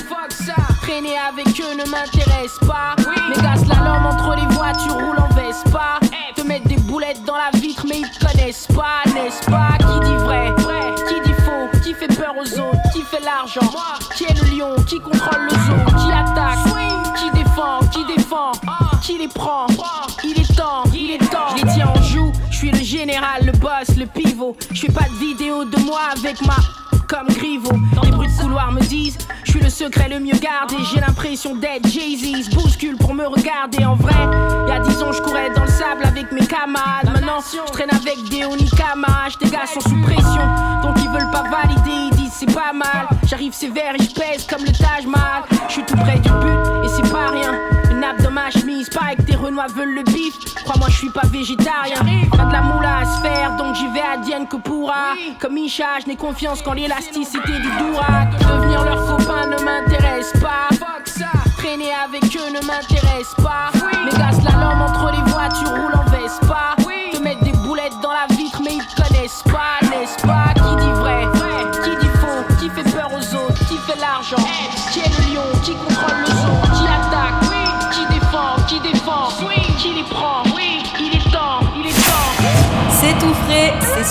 Avec 1.25 1.47
eux 1.61 1.73
ne 1.73 1.89
m'intéresse 1.89 2.59
pas. 2.67 2.95
Mes 3.29 3.41
gars, 3.41 3.55
slalom 3.55 4.05
entre 4.05 4.35
les 4.35 4.45
voitures, 4.53 4.95
roule 4.95 5.17
en 5.19 5.33
Vespa. 5.33 5.99
Te 6.35 6.41
mettre 6.41 6.67
des 6.67 6.75
boulettes 6.75 7.23
dans 7.23 7.35
la 7.37 7.57
vitre, 7.57 7.85
mais 7.87 8.01
ils 8.01 8.09
te 8.09 8.25
connaissent 8.25 8.67
pas, 8.67 9.09
n'est-ce 9.13 9.49
pas? 9.49 9.77
Qui 9.79 9.99
dit 10.05 10.15
vrai? 10.17 10.53
Qui 11.07 11.21
dit 11.21 11.35
faux? 11.43 11.79
Qui 11.81 11.93
fait 11.93 12.13
peur 12.13 12.33
aux 12.37 12.59
autres? 12.59 12.91
Qui 12.91 13.01
fait 13.03 13.21
l'argent? 13.23 13.71
Qui 14.15 14.25
est 14.25 14.41
le 14.41 14.57
lion? 14.57 14.75
Qui 14.85 14.99
contrôle 14.99 15.45
le 15.45 15.51
zoo? 15.51 15.97
Qui 15.97 16.11
attaque? 16.11 16.59
Qui 17.15 17.31
défend? 17.31 17.79
Qui 17.91 18.05
défend? 18.05 18.51
Qui 19.01 19.17
les 19.17 19.27
prend? 19.29 19.67
Il 20.25 20.41
est 20.41 20.55
temps, 20.55 20.83
il 20.93 21.11
est 21.11 21.31
temps. 21.31 21.55
Je 21.55 21.63
les 21.63 21.71
tiens 21.73 21.87
en 21.95 22.01
joue. 22.01 22.31
Je 22.51 22.57
suis 22.57 22.71
le 22.71 22.83
général, 22.83 23.45
le 23.45 23.53
boss, 23.53 23.95
le 23.97 24.05
pivot. 24.07 24.57
Je 24.71 24.81
fais 24.81 24.91
pas 24.91 25.05
de 25.05 25.15
vidéo 25.19 25.63
de 25.63 25.79
moi 25.79 26.01
avec 26.17 26.41
ma 26.45 26.55
comme 27.07 27.27
Grivo. 27.27 27.71
Les 28.03 28.11
bruits 28.11 28.27
de 28.27 28.41
couloir 28.41 28.71
me 28.71 28.81
disent, 28.81 29.17
je 29.43 29.51
suis 29.51 29.61
le 29.61 29.69
secret 29.69 30.09
le 30.09 30.19
mieux 30.19 30.37
gardé. 30.37 30.75
J'ai 30.93 30.99
l'impression 30.99 31.55
d'être 31.55 31.87
Jay-Z, 31.87 32.49
se 32.49 32.55
bouscule 32.55 32.97
pour 32.97 33.13
me 33.13 33.25
regarder 33.25 33.85
en 33.85 33.95
vrai. 33.95 34.13
Il 34.67 34.69
y 34.69 34.75
a 34.75 34.79
10 34.79 35.03
ans, 35.03 35.11
je 35.11 35.21
courais 35.21 35.49
dans 35.51 35.63
le 35.63 35.69
sable 35.69 36.03
avec 36.05 36.31
mes 36.31 36.45
camarades. 36.45 37.09
Maintenant, 37.13 37.39
je 37.41 37.71
traîne 37.71 37.89
avec 37.91 38.17
des 38.29 38.45
Onikama. 38.45 39.27
Tes 39.39 39.49
gars 39.49 39.65
sont 39.65 39.81
sous 39.81 40.01
pression, 40.01 40.45
donc 40.81 40.97
ils 40.97 41.09
veulent 41.09 41.31
pas 41.31 41.43
valider. 41.43 42.09
Ils 42.11 42.15
disent 42.15 42.33
c'est 42.33 42.53
pas 42.53 42.73
mal. 42.73 43.07
J'arrive 43.25 43.53
sévère 43.53 43.95
et 43.95 44.03
je 44.03 44.13
pèse 44.13 44.45
comme 44.47 44.63
le 44.63 44.71
Taj 44.71 45.05
Mahal. 45.05 45.43
Je 45.67 45.73
suis 45.73 45.83
tout 45.83 45.95
près 45.95 46.19
du 46.19 46.29
but 46.29 46.83
et 46.83 46.87
c'est 46.87 47.11
pas 47.11 47.29
rien. 47.31 47.53
Renois 49.43 49.67
veulent 49.67 49.95
le 49.95 50.03
bif. 50.03 50.55
Crois-moi, 50.63 50.87
je 50.89 50.97
suis 50.97 51.09
pas 51.09 51.27
végétarien. 51.27 51.99
Pas 52.31 52.45
de 52.45 52.51
la 52.51 52.61
moula 52.61 52.99
à 52.99 53.05
se 53.05 53.21
faire, 53.21 53.55
donc 53.57 53.75
j'y 53.75 53.87
vais 53.87 54.01
à 54.01 54.17
Dienne 54.17 54.47
que 54.47 54.57
pourra. 54.57 55.15
Comme 55.39 55.57
Isha, 55.57 55.99
je 56.01 56.07
n'ai 56.07 56.15
confiance 56.15 56.61
qu'en 56.61 56.73
l'élasticité 56.73 57.51
du 57.51 57.69
Dourak. 57.77 58.37
Devenir 58.39 58.83
leur 58.85 59.05
copain 59.05 59.47
ne 59.47 59.63
m'intéresse 59.63 60.33
pas. 60.41 60.69
Traîner 61.57 61.91
avec 61.93 62.23
eux 62.23 62.49
ne 62.49 62.65
m'intéresse 62.65 63.33
pas. 63.37 63.71
Mes 64.05 64.11
gars, 64.11 64.31
slalom 64.31 64.81
entre 64.81 65.11
les 65.11 65.31
voitures, 65.31 65.69
roule 65.69 65.95
en 65.95 66.09
Vespa. 66.09 66.82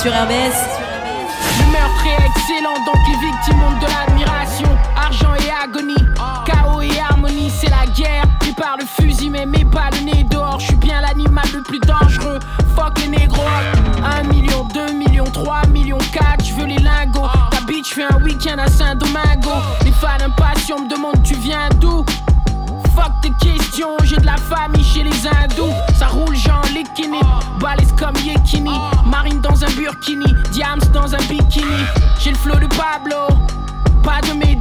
Sur 0.02 0.11
RBS. 0.11 0.59
Le 1.61 1.71
meurtre 1.71 2.06
est 2.06 2.26
excellent, 2.26 2.75
donc 2.85 2.97
les 3.06 3.25
victimes 3.25 3.62
ont 3.62 3.78
de 3.78 3.87
l'admiration. 3.87 4.68
Argent 4.97 5.32
et 5.35 5.50
agonie, 5.62 5.94
chaos 6.44 6.80
et 6.80 6.99
harmonie, 6.99 7.50
c'est 7.50 7.71
la 7.71 7.87
guerre. 7.87 8.25
Pris 8.40 8.52
par 8.52 8.76
le 8.78 8.85
fusil, 8.85 9.30
mais 9.30 9.47
mets 9.47 9.64
pas 9.64 9.90
le 9.92 10.04
nez 10.04 10.25
dehors. 10.25 10.59
Je 10.59 10.66
suis 10.66 10.76
bien 10.76 11.00
l'animal 11.00 11.44
le 11.54 11.62
plus 11.62 11.78
dangereux. 11.78 12.40
Fuck 12.75 12.99
les 12.99 13.09
négros. 13.09 13.47
1 14.04 14.25
million, 14.25 14.66
2 14.75 14.92
millions, 14.92 15.30
3 15.32 15.68
millions, 15.68 15.99
4, 16.12 16.44
je 16.44 16.54
veux 16.54 16.66
les 16.66 16.78
lingots. 16.78 17.28
Ta 17.52 17.61
bitch 17.61 17.94
fait 17.94 18.06
un 18.12 18.21
week-end 18.25 18.59
à 18.59 18.66
Saint-Domingo. 18.66 19.50
Les 19.85 19.92
fans 19.92 20.09
impatients 20.21 20.80
me 20.80 20.88
demandent 20.88 21.23
tu 21.23 21.35
viens 21.35 21.68
d'où? 21.80 22.04
Fuck 22.94 23.12
tes 23.22 23.32
questions, 23.40 23.96
j'ai 24.04 24.16
de 24.16 24.26
la 24.26 24.36
famille 24.36 24.84
chez 24.84 25.02
les 25.02 25.26
hindous. 25.26 25.72
Ça 25.98 26.08
roule 26.08 26.36
genre 26.36 26.62
Likini, 26.74 27.20
balèze 27.60 27.92
comme 27.98 28.16
Yekini. 28.24 28.70
Marine 29.06 29.40
dans 29.40 29.64
un 29.64 29.70
burkini, 29.70 30.26
Diams 30.52 30.80
dans 30.92 31.14
un 31.14 31.22
bikini. 31.28 31.84
J'ai 32.18 32.30
le 32.30 32.36
flow 32.36 32.56
de 32.56 32.66
Pablo, 32.66 33.36
pas 34.02 34.20
de 34.20 34.32
Medellin. 34.34 34.51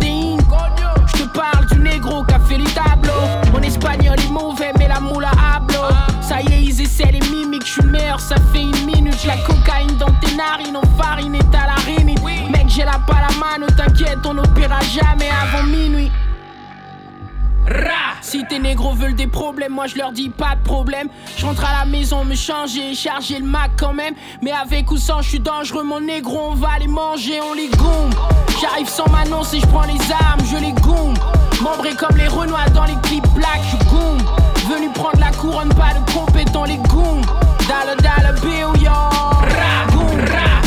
Tes 18.51 18.59
négros 18.59 18.93
veulent 18.93 19.15
des 19.15 19.27
problèmes, 19.27 19.71
moi 19.71 19.87
je 19.87 19.95
leur 19.95 20.11
dis 20.11 20.27
pas 20.27 20.55
de 20.57 20.61
problème. 20.67 21.07
Je 21.37 21.45
rentre 21.45 21.63
à 21.63 21.79
la 21.79 21.85
maison, 21.85 22.25
me 22.25 22.35
changer, 22.35 22.93
charger 22.93 23.39
le 23.39 23.45
Mac 23.45 23.71
quand 23.79 23.93
même. 23.93 24.13
Mais 24.41 24.51
avec 24.51 24.91
ou 24.91 24.97
sans, 24.97 25.21
je 25.21 25.29
suis 25.29 25.39
dangereux, 25.39 25.83
mon 25.83 26.01
négro, 26.01 26.49
on 26.51 26.55
va 26.55 26.77
les 26.77 26.87
manger, 26.87 27.39
on 27.49 27.53
les 27.53 27.69
gombe. 27.69 28.13
J'arrive 28.59 28.89
sans 28.89 29.07
m'annoncer, 29.09 29.61
je 29.61 29.67
prends 29.67 29.85
les 29.85 30.01
armes, 30.11 30.41
je 30.51 30.57
les 30.57 30.73
gombe. 30.81 31.17
Membré 31.61 31.91
comme 31.95 32.17
les 32.17 32.27
Renois 32.27 32.67
dans 32.73 32.83
les 32.83 32.97
clips 33.03 33.25
black, 33.29 33.61
je 33.71 33.77
gombe. 33.89 34.21
Venu 34.69 34.89
prendre 34.89 35.19
la 35.21 35.31
couronne, 35.31 35.69
pas 35.69 35.93
de 35.93 36.11
compétent, 36.11 36.65
les 36.65 36.75
gombe. 36.89 37.25
Dalle, 37.69 37.95
dalle, 38.01 38.35
bill, 38.41 38.83
yo. 38.83 38.91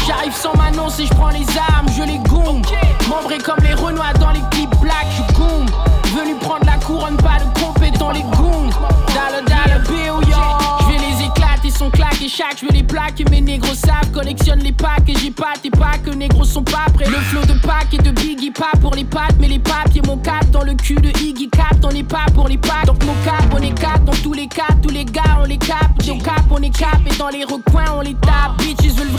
J'arrive 0.06 0.34
sans 0.34 0.56
m'annoncer, 0.56 1.04
je 1.04 1.12
prends 1.12 1.28
les 1.28 1.46
armes, 1.58 1.88
je 1.94 2.02
les 2.02 2.18
gombe. 2.18 2.64
Membré 3.10 3.36
comme 3.36 3.62
les 3.62 3.74
Renois 3.74 4.14
dans 4.18 4.30
les 4.30 4.42
clips 4.50 4.74
black, 4.80 5.06
je 5.18 5.34
gombe. 5.34 5.70
Chaque, 12.36 12.58
je 12.60 12.66
les 12.72 12.82
plaques. 12.82 13.20
Et 13.20 13.24
mes 13.30 13.40
négros 13.40 13.74
savent, 13.74 14.10
collectionne 14.12 14.60
les 14.60 14.72
packs. 14.72 15.08
Et 15.08 15.14
j'ai 15.14 15.30
pas 15.30 15.52
tes 15.62 15.70
packs, 15.70 16.06
négros 16.16 16.44
sont 16.44 16.62
pas 16.62 16.86
prêts. 16.92 17.06
Le 17.06 17.18
flow 17.30 17.42
de 17.42 17.58
pack 17.60 17.92
et 17.92 17.98
de 17.98 18.10
Biggie, 18.10 18.50
pas 18.50 18.72
pour 18.80 18.94
les 18.94 19.04
pattes, 19.04 19.36
mais 19.38 19.48
les 19.48 19.58
papiers, 19.58 20.02
mon 20.06 20.18
cap 20.18 20.48
dans 20.50 20.62
le 20.62 20.74
cul 20.74 20.96
de 20.96 21.10
Iggy 21.20 21.48
Cap. 21.48 21.76
On 21.84 21.90
est 21.90 22.02
pas 22.02 22.26
pour 22.34 22.48
les 22.48 22.58
packs, 22.58 22.86
donc 22.86 23.02
mon 23.04 23.14
cap, 23.24 23.44
on 23.52 23.62
est 23.62 23.78
cap 23.78 24.02
dans 24.04 24.16
tous 24.22 24.32
les 24.32 24.48
cas. 24.48 24.68
Tous 24.82 24.90
les 24.90 25.04
gars, 25.04 25.38
on 25.40 25.44
les 25.44 25.58
cap. 25.58 25.90
Au 26.08 26.18
cap, 26.18 26.42
on 26.50 26.62
est 26.62 26.76
cap. 26.76 26.98
Et 27.06 27.16
dans 27.16 27.28
les 27.28 27.44
recoins, 27.44 27.92
on 27.96 28.00
les 28.00 28.14
tape. 28.14 28.60
Veulent 28.60 28.74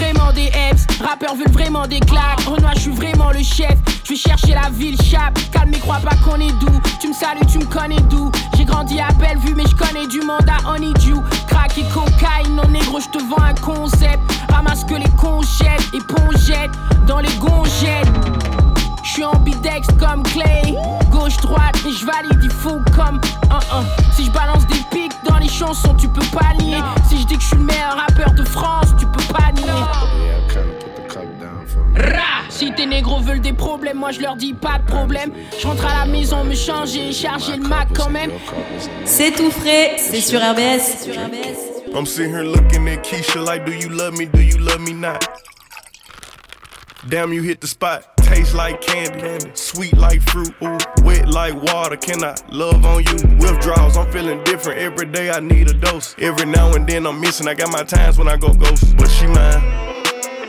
vraiment 0.05 0.31
des 0.31 0.51
F's. 0.51 0.85
Rappeurs 1.01 1.35
veulent 1.35 1.51
vraiment 1.51 1.88
des 1.88 2.00
claques. 2.00 2.41
Renoir, 2.45 2.74
je 2.75 2.81
suis 2.81 2.91
vraiment 2.91 3.31
le 3.31 3.41
chef. 3.43 3.75
Je 4.03 4.09
vais 4.09 4.15
chercher 4.15 4.53
la 4.53 4.69
ville, 4.69 5.00
chape. 5.01 5.38
Calme 5.51 5.74
et 5.74 5.79
crois 5.79 5.97
pas 5.97 6.15
qu'on 6.24 6.39
est 6.39 6.51
doux. 6.59 6.81
Tu 7.00 7.07
me 7.07 7.13
salues, 7.13 7.45
tu 7.51 7.59
me 7.59 7.65
connais 7.65 8.00
d'où? 8.09 8.31
J'ai 8.57 8.65
grandi 8.65 9.00
à 9.00 9.12
Bellevue, 9.13 9.55
mais 9.55 9.65
je 9.65 9.75
connais 9.75 10.07
du 10.07 10.21
monde 10.21 10.47
à 10.47 10.69
Honeydew. 10.69 11.21
Crack 11.47 11.77
et 11.77 11.85
cocaïne, 11.93 12.55
non 12.55 12.67
négro, 12.69 13.00
je 13.00 13.09
te 13.09 13.24
vends 13.24 13.43
un 13.43 13.55
concept. 13.55 14.19
Ramasse 14.50 14.83
que 14.83 14.95
les 14.95 15.09
conchettes 15.17 15.89
et 15.93 16.00
pongettes 16.13 16.71
dans 17.07 17.19
les 17.19 17.33
gongettes. 17.38 18.07
Je 19.03 19.12
suis 19.12 19.24
ambidex 19.24 19.88
comme 20.00 20.24
Clay, 20.24 20.75
gauche 21.09 21.38
droite 21.38 21.77
et 21.88 21.91
je 21.91 22.05
valide, 22.05 22.39
il 22.43 22.50
faut 22.50 22.81
comme 22.95 23.21
un 23.50 23.77
un. 23.77 23.85
Si 24.12 24.25
je 24.25 24.31
balance 24.31 24.65
des 24.67 24.81
pics 24.91 25.13
dans 25.29 25.38
les 25.38 25.47
chansons, 25.47 25.93
tu 25.93 26.09
peux 26.09 26.25
pas 26.38 26.53
nier. 26.59 26.79
Si 27.07 27.21
je 27.21 27.25
dis 27.25 27.35
que 27.35 27.41
je 27.41 27.47
suis 27.47 27.55
le 27.57 27.63
meilleur 27.63 27.95
veulent 33.35 33.41
des 33.41 33.53
problèmes, 33.53 33.97
moi 33.97 34.11
je 34.11 34.21
leur 34.21 34.35
dis 34.35 34.53
pas 34.53 34.79
de 34.79 34.85
problème. 34.85 35.31
Je 35.59 35.67
rentre 35.67 35.85
à 35.85 36.05
la 36.05 36.11
maison, 36.11 36.43
me 36.43 36.55
changer, 36.55 37.11
charger 37.11 37.57
le 37.57 37.67
Mac 37.67 37.89
quand 37.95 38.09
même. 38.09 38.31
C'est 39.05 39.31
tout 39.31 39.51
frais, 39.51 39.95
c'est 39.97 40.21
sur 40.21 40.39
RBS. 40.39 41.07
I'm 41.93 42.05
sitting 42.05 42.31
here 42.31 42.43
looking 42.43 42.87
at 42.89 43.03
Keisha 43.03 43.43
like, 43.43 43.65
do 43.65 43.71
you 43.71 43.89
love 43.89 44.17
me? 44.17 44.25
Do 44.25 44.41
you 44.41 44.57
love 44.57 44.81
me 44.81 44.93
not? 44.93 45.25
Damn, 47.07 47.31
you 47.31 47.41
hit 47.41 47.61
the 47.61 47.67
spot. 47.67 48.17
Taste 48.17 48.55
like 48.55 48.81
candy, 48.81 49.51
sweet 49.53 49.95
like 49.95 50.21
fruit, 50.23 50.53
ooh, 50.63 50.77
wet 51.03 51.27
like 51.27 51.53
water. 51.53 51.95
Can 51.95 52.23
I 52.23 52.35
love 52.51 52.83
on 52.85 53.03
you? 53.03 53.15
Withdrawals, 53.39 53.97
I'm 53.97 54.11
feeling 54.11 54.43
different. 54.43 54.79
Every 54.79 55.05
day 55.05 55.29
I 55.29 55.39
need 55.39 55.69
a 55.69 55.73
dose. 55.73 56.15
Every 56.17 56.47
now 56.47 56.73
and 56.73 56.87
then 56.87 57.05
I'm 57.05 57.21
missing. 57.21 57.47
I 57.47 57.53
got 57.53 57.71
my 57.71 57.83
times 57.83 58.17
when 58.17 58.27
I 58.27 58.35
go 58.35 58.51
ghost, 58.51 58.97
but 58.97 59.07
she 59.07 59.27
mine. 59.27 59.61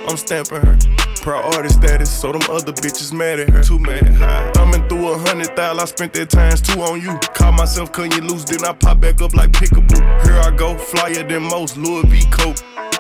I'm 0.09 0.17
stamping 0.17 0.63
her. 0.63 0.96
Priority 1.23 1.71
status, 1.71 2.11
so 2.11 2.33
them 2.33 2.43
other 2.51 2.73
bitches 2.73 3.13
mad 3.13 3.41
at 3.41 3.51
her. 3.51 3.63
Too 3.63 3.79
mad. 3.79 4.07
High. 4.15 4.51
Thumbing 4.53 4.89
through 4.89 5.09
a 5.09 5.19
hundred 5.19 5.57
thousand, 5.57 5.81
I 5.81 5.85
spent 5.87 6.13
that 6.15 6.31
times 6.31 6.61
two 6.61 6.81
on 6.81 7.01
you. 7.01 7.19
Caught 7.35 7.55
myself 7.55 7.93
cutting 7.93 8.13
you 8.13 8.21
loose, 8.21 8.45
then 8.45 8.65
I 8.65 8.73
pop 8.73 9.01
back 9.01 9.21
up 9.21 9.35
like 9.35 9.51
pickaboo. 9.51 10.01
Here 10.25 10.39
I 10.39 10.55
go, 10.55 10.79
flyer 10.79 11.27
than 11.27 11.43
most, 11.45 11.77
Louis 11.77 12.07
V. 12.07 12.23
Coke. 12.31 12.57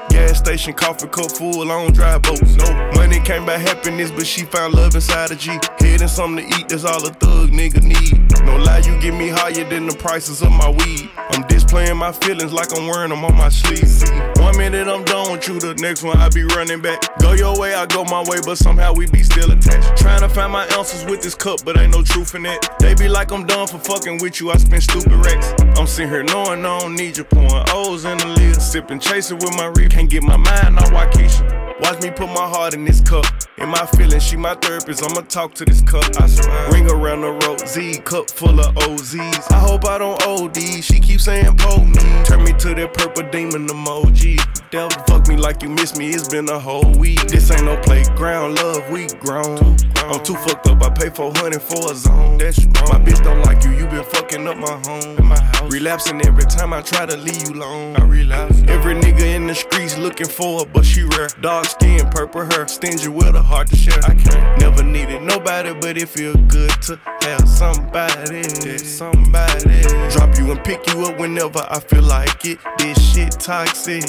Gas 0.08 0.38
station, 0.38 0.72
coffee 0.72 1.08
cup 1.08 1.30
full, 1.30 1.64
don't 1.66 1.94
drive 1.94 2.22
boats. 2.22 2.56
No 2.56 2.90
money 2.94 3.20
came 3.20 3.44
by 3.44 3.58
happiness, 3.58 4.10
but 4.10 4.26
she 4.26 4.44
found 4.44 4.74
love 4.74 4.94
inside 4.94 5.30
a 5.30 5.36
G. 5.36 5.50
Head 5.78 6.00
and 6.00 6.10
something 6.10 6.48
to 6.48 6.58
eat, 6.58 6.68
that's 6.68 6.84
all 6.84 7.06
a 7.06 7.10
thug 7.10 7.50
nigga 7.50 7.82
need. 7.82 8.44
No 8.44 8.56
lie, 8.56 8.78
you 8.78 8.98
get 9.00 9.14
me 9.14 9.28
higher 9.28 9.68
than 9.68 9.86
the 9.86 9.96
prices 9.96 10.42
of 10.42 10.52
my 10.52 10.70
weed. 10.70 11.10
I'm 11.30 11.46
displaying 11.48 11.96
my 11.96 12.12
feelings 12.12 12.52
like 12.52 12.76
I'm 12.76 12.86
wearing 12.86 13.10
them 13.10 13.24
on 13.24 13.36
my 13.36 13.48
sleeve. 13.48 14.35
One 14.46 14.58
minute 14.58 14.86
I'm 14.86 15.02
done 15.02 15.32
with 15.32 15.48
you, 15.48 15.58
the 15.58 15.74
next 15.74 16.04
one 16.04 16.18
I 16.18 16.28
be 16.28 16.44
running 16.44 16.80
back. 16.80 17.18
Go 17.18 17.32
your 17.32 17.58
way, 17.58 17.74
I 17.74 17.84
go 17.84 18.04
my 18.04 18.22
way, 18.28 18.38
but 18.46 18.56
somehow 18.56 18.92
we 18.94 19.08
be 19.08 19.24
still 19.24 19.50
attached. 19.50 20.00
Trying 20.00 20.20
to 20.20 20.28
find 20.28 20.52
my 20.52 20.64
answers 20.66 21.04
with 21.04 21.20
this 21.20 21.34
cup, 21.34 21.64
but 21.64 21.76
ain't 21.76 21.92
no 21.92 22.00
truth 22.00 22.36
in 22.36 22.46
it. 22.46 22.64
They 22.78 22.94
be 22.94 23.08
like 23.08 23.32
I'm 23.32 23.44
done 23.44 23.66
for 23.66 23.78
fucking 23.78 24.18
with 24.18 24.38
you, 24.38 24.52
I 24.52 24.58
spend 24.58 24.84
stupid 24.84 25.12
racks. 25.12 25.52
I'm 25.76 25.88
sitting 25.88 26.10
here 26.12 26.22
knowing 26.22 26.64
I 26.64 26.78
don't 26.78 26.94
need 26.94 27.16
you, 27.16 27.24
pouring 27.24 27.64
O's 27.70 28.04
in 28.04 28.18
the 28.18 28.28
lid. 28.28 28.62
Sipping, 28.62 29.00
chasing 29.00 29.38
with 29.38 29.56
my 29.56 29.66
rib, 29.66 29.90
can't 29.90 30.08
get 30.08 30.22
my 30.22 30.36
mind 30.36 30.78
on 30.78 30.86
Wockesha. 30.94 31.65
Watch 31.80 32.02
me 32.02 32.10
put 32.10 32.28
my 32.28 32.48
heart 32.48 32.74
in 32.74 32.84
this 32.84 33.00
cup. 33.02 33.26
In 33.58 33.68
my 33.68 33.84
feelings, 33.86 34.22
she 34.22 34.36
my 34.36 34.54
therapist. 34.54 35.02
I'ma 35.04 35.20
talk 35.22 35.54
to 35.54 35.64
this 35.64 35.82
cup. 35.82 36.04
I 36.20 36.26
swear. 36.26 36.72
Ring 36.72 36.90
around 36.90 37.20
the 37.20 37.32
road, 37.46 37.66
Z 37.68 38.00
cup 38.00 38.30
full 38.30 38.58
of 38.60 38.74
OZs. 38.76 39.52
I 39.52 39.58
hope 39.58 39.84
I 39.84 39.98
don't 39.98 40.20
OD. 40.26 40.56
She 40.82 41.00
keeps 41.00 41.24
saying 41.24 41.56
pull 41.56 41.84
me. 41.84 42.24
Turn 42.24 42.44
me 42.44 42.52
to 42.54 42.74
that 42.74 42.94
purple 42.94 43.28
demon 43.30 43.66
emoji. 43.68 44.40
Devil 44.70 44.90
fuck 45.06 45.28
me 45.28 45.36
like 45.36 45.62
you 45.62 45.68
miss 45.68 45.96
me. 45.98 46.10
It's 46.10 46.28
been 46.28 46.48
a 46.48 46.58
whole 46.58 46.90
week. 46.98 47.20
This 47.28 47.50
ain't 47.50 47.64
no 47.64 47.76
playground, 47.82 48.56
love. 48.56 48.88
We 48.90 49.06
grown. 49.20 49.76
I'm 49.96 50.22
too 50.22 50.34
fucked 50.34 50.68
up. 50.68 50.82
I 50.82 50.90
pay 50.90 51.10
400 51.10 51.60
for 51.60 51.92
a 51.92 51.94
zone. 51.94 52.38
That's 52.38 52.64
wrong. 52.64 52.88
My 52.88 52.98
bitch 52.98 53.22
don't 53.22 53.42
like 53.42 53.64
you. 53.64 53.72
You 53.72 53.86
been 53.86 54.04
fucking 54.04 54.46
up 54.46 54.56
my 54.56 54.80
home. 54.86 55.18
In 55.18 55.26
my 55.26 55.40
house. 55.40 55.72
Relapsing 55.72 56.24
every 56.24 56.44
time 56.44 56.72
I 56.72 56.80
try 56.80 57.06
to 57.06 57.16
leave 57.16 57.48
you 57.48 57.54
alone. 57.54 57.96
I 57.96 58.04
relapse. 58.04 58.62
Every 58.68 58.94
nigga 58.94 59.22
in 59.22 59.46
the 59.46 59.54
streets 59.88 59.98
looking 59.98 60.26
for 60.28 60.60
her, 60.60 60.66
but 60.72 60.84
she 60.84 61.02
rare. 61.02 61.28
Dark 61.40 61.66
skin, 61.66 62.08
purple 62.10 62.44
hair, 62.44 62.66
stingy 62.68 63.08
with 63.08 63.34
a 63.34 63.42
heart 63.42 63.68
to 63.68 63.76
share. 63.76 63.98
I 64.04 64.14
can't 64.14 64.60
never 64.60 64.82
needed 64.82 65.22
nobody, 65.22 65.72
but 65.74 65.96
it 65.96 66.08
feel 66.08 66.34
good 66.48 66.70
to 66.82 66.98
have 67.22 67.48
somebody. 67.48 68.42
Somebody 68.78 69.82
drop 70.10 70.36
you 70.38 70.50
and 70.50 70.62
pick 70.64 70.86
you 70.88 71.04
up 71.04 71.18
whenever 71.18 71.64
I 71.68 71.80
feel 71.80 72.02
like 72.02 72.44
it. 72.44 72.58
This 72.78 72.98
shit 72.98 73.32
toxic. 73.32 74.04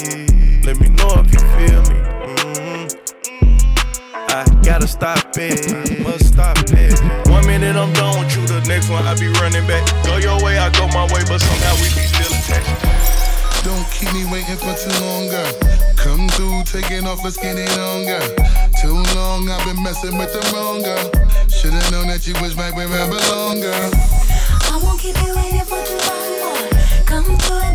Let 0.64 0.80
me 0.80 0.88
know 0.90 1.22
if 1.22 1.32
you 1.32 1.40
feel 1.56 1.82
me. 1.90 1.98
Mhm. 2.28 2.88
I 4.30 4.44
gotta 4.62 4.86
stop 4.86 5.36
it, 5.36 6.00
must 6.00 6.26
stop 6.34 6.58
it. 6.70 7.00
One 7.28 7.46
minute 7.46 7.76
I'm 7.76 7.92
done 7.94 8.18
with 8.20 8.36
you, 8.36 8.46
the 8.46 8.60
next 8.68 8.88
one 8.90 9.06
I 9.06 9.14
be 9.14 9.28
running 9.40 9.66
back. 9.66 9.84
Go 10.04 10.16
your 10.18 10.42
way, 10.42 10.58
I 10.58 10.70
go 10.70 10.86
my 10.88 11.04
way, 11.12 11.22
but 11.26 11.40
somehow 11.40 11.74
we 11.76 11.88
be 11.94 12.06
still 12.06 12.32
attached. 12.32 13.07
Don't 13.68 13.90
keep 13.90 14.10
me 14.14 14.24
waiting 14.32 14.56
for 14.56 14.72
too 14.80 14.88
long, 15.04 15.28
girl. 15.28 15.52
Come 15.94 16.26
through, 16.30 16.64
taking 16.64 17.06
off, 17.06 17.22
get 17.36 17.58
it 17.58 17.78
on, 17.78 18.06
girl. 18.06 18.28
Too 18.80 18.96
long, 19.14 19.50
I've 19.50 19.62
been 19.66 19.82
messing 19.82 20.16
with 20.16 20.32
the 20.32 20.40
wrong 20.56 20.80
girl. 20.80 21.04
Should've 21.50 21.90
known 21.92 22.06
that 22.06 22.26
you 22.26 22.32
was 22.40 22.56
right 22.56 22.74
where 22.74 22.88
I 22.88 23.06
belong, 23.06 23.60
girl. 23.60 23.90
I 24.72 24.80
won't 24.82 24.98
keep 24.98 25.20
you 25.20 25.36
waiting 25.36 25.68
for 25.68 25.84
too 25.84 26.00
long, 26.00 26.32
boy. 26.40 26.78
Come 27.04 27.36
through 27.44 27.67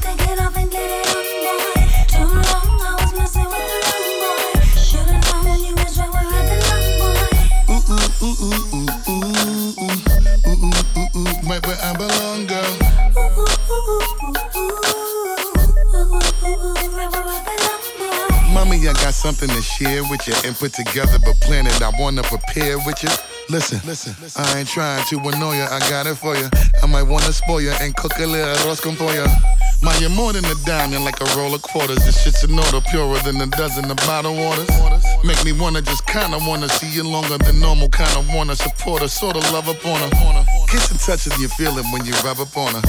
Something 19.13 19.47
to 19.49 19.61
share 19.61 20.03
with 20.09 20.27
you 20.27 20.33
and 20.43 20.53
put 20.55 20.73
together 20.73 21.17
but 21.23 21.39
plan 21.39 21.63
that 21.63 21.81
I 21.81 21.91
wanna 21.97 22.23
prepare 22.23 22.77
with 22.79 23.01
you. 23.03 23.09
Listen, 23.49 23.79
listen, 23.85 24.15
I 24.35 24.59
ain't 24.59 24.67
trying 24.67 25.05
to 25.05 25.17
annoy 25.19 25.55
you, 25.55 25.63
I 25.63 25.79
got 25.89 26.07
it 26.07 26.15
for 26.15 26.35
you. 26.35 26.49
I 26.81 26.87
might 26.87 27.03
wanna 27.03 27.31
spoil 27.31 27.61
you 27.61 27.71
and 27.79 27.95
cook 27.95 28.11
a 28.17 28.25
little 28.25 28.53
arroz 28.55 28.81
for 28.81 28.93
pollo. 28.97 29.25
My, 29.83 29.93
you're 29.97 30.09
more 30.09 30.31
than 30.31 30.45
a 30.45 30.55
diamond, 30.65 31.03
like 31.03 31.19
a 31.19 31.25
roll 31.35 31.53
of 31.53 31.61
quarters. 31.61 31.97
This 32.05 32.23
shit's 32.23 32.43
an 32.43 32.57
order, 32.57 32.79
purer 32.89 33.19
than 33.19 33.41
a 33.41 33.47
dozen 33.47 33.91
of 33.91 33.97
bottled 33.97 34.37
waters. 34.37 34.69
Make 35.23 35.43
me 35.43 35.51
wanna 35.51 35.81
just 35.81 36.05
kinda 36.07 36.37
wanna 36.39 36.69
see 36.69 36.87
you 36.89 37.03
longer 37.03 37.37
than 37.37 37.59
normal. 37.59 37.89
Kinda 37.89 38.23
wanna 38.33 38.55
support 38.55 39.01
her, 39.01 39.09
sorta 39.09 39.39
love 39.51 39.67
up 39.67 39.85
on 39.85 39.99
her. 39.99 40.45
Kiss 40.67 40.89
and 40.89 40.99
touches, 40.99 41.37
you 41.37 41.49
feel 41.49 41.77
it 41.77 41.85
when 41.91 42.05
you 42.05 42.13
rub 42.23 42.39
up 42.39 42.55
on 42.55 42.73
her. 42.73 42.81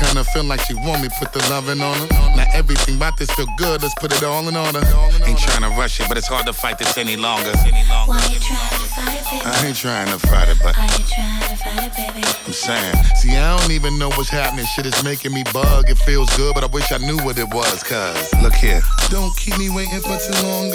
Kinda 0.00 0.22
feel 0.24 0.44
like 0.44 0.60
she 0.60 0.74
want 0.74 1.02
me, 1.02 1.08
put 1.18 1.32
the 1.32 1.40
loving 1.50 1.80
on 1.80 1.98
her. 1.98 2.06
Now 2.36 2.46
everything 2.54 2.96
about 2.96 3.16
this 3.16 3.30
feel 3.32 3.48
good, 3.56 3.82
let's 3.82 3.94
put 3.94 4.12
it 4.12 4.22
all 4.22 4.46
in 4.48 4.56
order. 4.56 4.82
Ain't 5.26 5.38
trying 5.38 5.62
to 5.62 5.70
rush 5.76 5.98
it, 6.00 6.08
but 6.08 6.16
it's 6.16 6.28
hard 6.28 6.46
to 6.46 6.52
fight 6.52 6.78
this 6.78 6.96
any 6.96 7.16
longer. 7.16 7.50
Why 7.50 8.16
you 8.30 8.38
trying 8.38 8.70
to 8.70 8.88
fight 8.94 9.14
it, 9.18 9.24
baby? 9.30 9.44
I 9.44 9.66
ain't 9.66 9.76
trying 9.76 10.06
to 10.06 10.18
fight 10.26 10.48
it, 10.48 10.58
but 10.62 10.76
Why 10.76 10.84
you 10.98 11.04
trying 11.04 11.40
to 11.42 11.56
fight 11.56 11.84
it, 11.84 12.14
baby? 12.14 12.26
I'm 12.46 12.52
saying, 12.54 12.94
see, 13.16 13.36
I 13.36 13.58
don't 13.58 13.72
even 13.72 13.98
know 13.98 14.08
what's 14.10 14.30
happening. 14.30 14.64
Shit 14.66 14.86
is 14.86 15.04
making 15.04 15.34
me 15.34 15.44
bug. 15.52 15.90
It 15.90 15.98
feels 15.98 16.27
good, 16.36 16.54
but 16.54 16.64
I 16.64 16.66
wish 16.68 16.90
I 16.92 16.98
knew 16.98 17.16
what 17.24 17.38
it 17.38 17.48
was. 17.52 17.82
Cause 17.82 18.34
look 18.42 18.54
here, 18.54 18.82
don't 19.10 19.34
keep 19.36 19.56
me 19.58 19.70
waiting 19.70 20.00
for 20.00 20.18
too 20.18 20.38
long. 20.42 20.72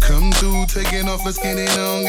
Come 0.00 0.32
through, 0.32 0.66
taking 0.66 1.08
off, 1.08 1.24
let's 1.24 1.38
get 1.38 1.56
it 1.58 1.70
on. 1.78 2.02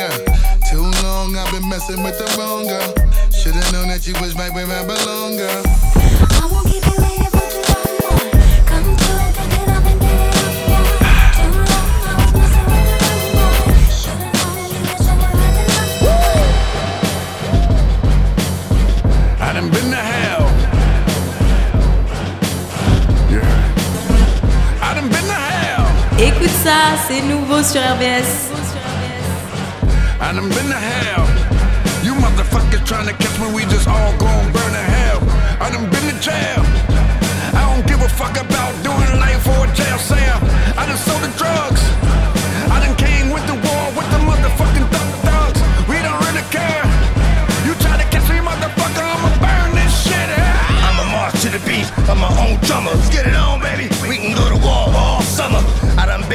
Too 0.70 0.82
long, 1.06 1.36
I've 1.38 1.52
been 1.52 1.68
messing 1.70 2.04
with 2.04 2.18
the 2.18 2.28
wrong 2.38 2.66
girl. 2.66 2.94
Should've 3.32 3.72
known 3.72 3.88
that 3.90 4.08
you 4.08 4.14
was 4.22 4.36
right 4.36 4.54
where 4.54 4.66
I 4.66 4.86
belong, 4.86 5.38
girl. 5.38 5.93
C'est 27.08 27.22
nouveau 27.22 27.62
sur 27.64 27.82
RBS. 27.82 28.52
I 30.22 30.34
done 30.34 30.50
been 30.50 30.70
to 30.70 30.80
hell. 30.80 31.26
You 32.04 32.14
motherfuckers 32.16 32.86
trying 32.86 33.08
to 33.08 33.14
catch 33.14 33.38
me, 33.40 33.48
we 33.54 33.64
just 33.66 33.88
all 33.88 34.14
gon' 34.18 34.52
burn 34.52 34.72
to 34.72 34.86
hell. 34.96 35.20
I 35.60 35.70
done 35.72 35.90
been 35.90 36.06
to 36.10 36.16
jail. 36.20 36.62
I 37.54 37.62
don't 37.68 37.86
give 37.88 38.02
a 38.02 38.10
fuck 38.10 38.36
about 38.40 38.72
doing 38.84 39.20
life 39.20 39.46
or 39.48 39.66
a 39.66 39.76
jail 39.76 39.98
cell. 39.98 40.40
I 40.78 40.86
done 40.88 40.98
sold 40.98 41.22
the 41.22 41.32
drugs. 41.38 41.82
I 42.72 42.80
done 42.84 42.96
came 42.96 43.32
with 43.32 43.46
the 43.48 43.58
war 43.66 43.86
with 43.98 44.10
the 44.14 44.20
motherfucking 44.30 44.88
thug 44.94 45.10
thugs. 45.28 45.60
We 45.90 45.98
don't 46.06 46.20
really 46.28 46.46
care. 46.56 46.86
You 47.66 47.74
try 47.84 47.98
to 48.00 48.08
catch 48.14 48.28
me, 48.30 48.40
motherfucker, 48.40 49.04
I'ma 49.04 49.30
burn 49.44 49.76
this 49.76 49.92
shit. 50.04 50.30
I'ma 50.88 51.04
march 51.12 51.36
to 51.44 51.50
the 51.50 51.62
beat 51.68 51.88
of 52.08 52.18
my 52.18 52.32
own 52.44 52.60
drummer. 52.64 52.96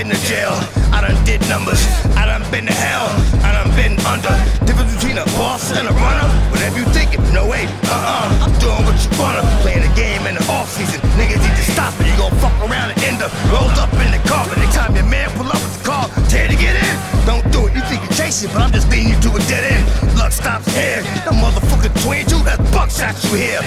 Been 0.09 0.17
to 0.17 0.27
jail. 0.27 0.53
I 0.93 1.05
done 1.05 1.25
did 1.25 1.41
numbers. 1.49 1.81
I 2.17 2.25
done 2.27 2.45
been 2.51 2.67
to 2.67 2.73
hell. 2.73 3.09
I 3.45 3.53
done 3.53 3.71
been 3.77 3.95
under. 4.07 4.33
Difference 4.65 4.95
between 4.97 5.19
a 5.19 5.25
boss 5.37 5.73
and 5.77 5.89
a 5.89 5.93
runner. 5.93 6.29
Whatever 6.51 6.79
you 6.79 6.85
think 6.97 7.13
thinking, 7.13 7.35
no 7.35 7.47
way. 7.47 7.67
Uh-uh. 7.89 8.45
I'm 8.45 8.55
doing 8.61 8.83
what 8.89 8.97
you 8.97 9.11
wanna. 9.21 9.43
Playing 9.61 9.85
the 9.85 9.93
game 9.95 10.25
in 10.27 10.35
the 10.37 10.45
off 10.49 10.69
season. 10.71 11.01
Niggas 11.21 11.41
need 11.45 11.57
to 11.57 11.67
stop 11.73 11.93
it. 12.01 12.07
You 12.09 12.17
gon' 12.17 12.33
fuck 12.41 12.57
around 12.65 12.93
and 12.93 13.01
end 13.05 13.21
up 13.23 13.33
rolled 13.53 13.77
up 13.77 13.93
in 14.01 14.11
the 14.13 14.23
car. 14.29 14.47
By 14.49 14.57
the 14.57 14.71
time 14.73 14.95
your 14.97 15.09
man 15.09 15.29
pull 15.37 15.49
up 15.49 15.61
with 15.61 15.77
the 15.79 15.85
car, 15.85 16.09
tear 16.29 16.49
to 16.49 16.57
get 16.57 16.77
in. 16.77 16.95
Don't 17.27 17.45
do 17.53 17.67
it. 17.67 17.75
You 17.77 17.83
think 17.89 18.01
you're 18.05 18.17
chasing, 18.17 18.51
but 18.53 18.63
I'm 18.65 18.73
just 18.73 18.89
leading 18.89 19.13
you 19.13 19.19
to 19.29 19.31
a 19.37 19.41
dead 19.45 19.65
end. 19.69 19.85
Luck 20.17 20.33
stops 20.33 20.73
here. 20.73 21.05
The 21.29 21.37
motherfucker 21.37 21.93
22 22.05 22.37
has 22.49 22.59
buckshot 22.73 23.17
you 23.25 23.37
here. 23.37 23.63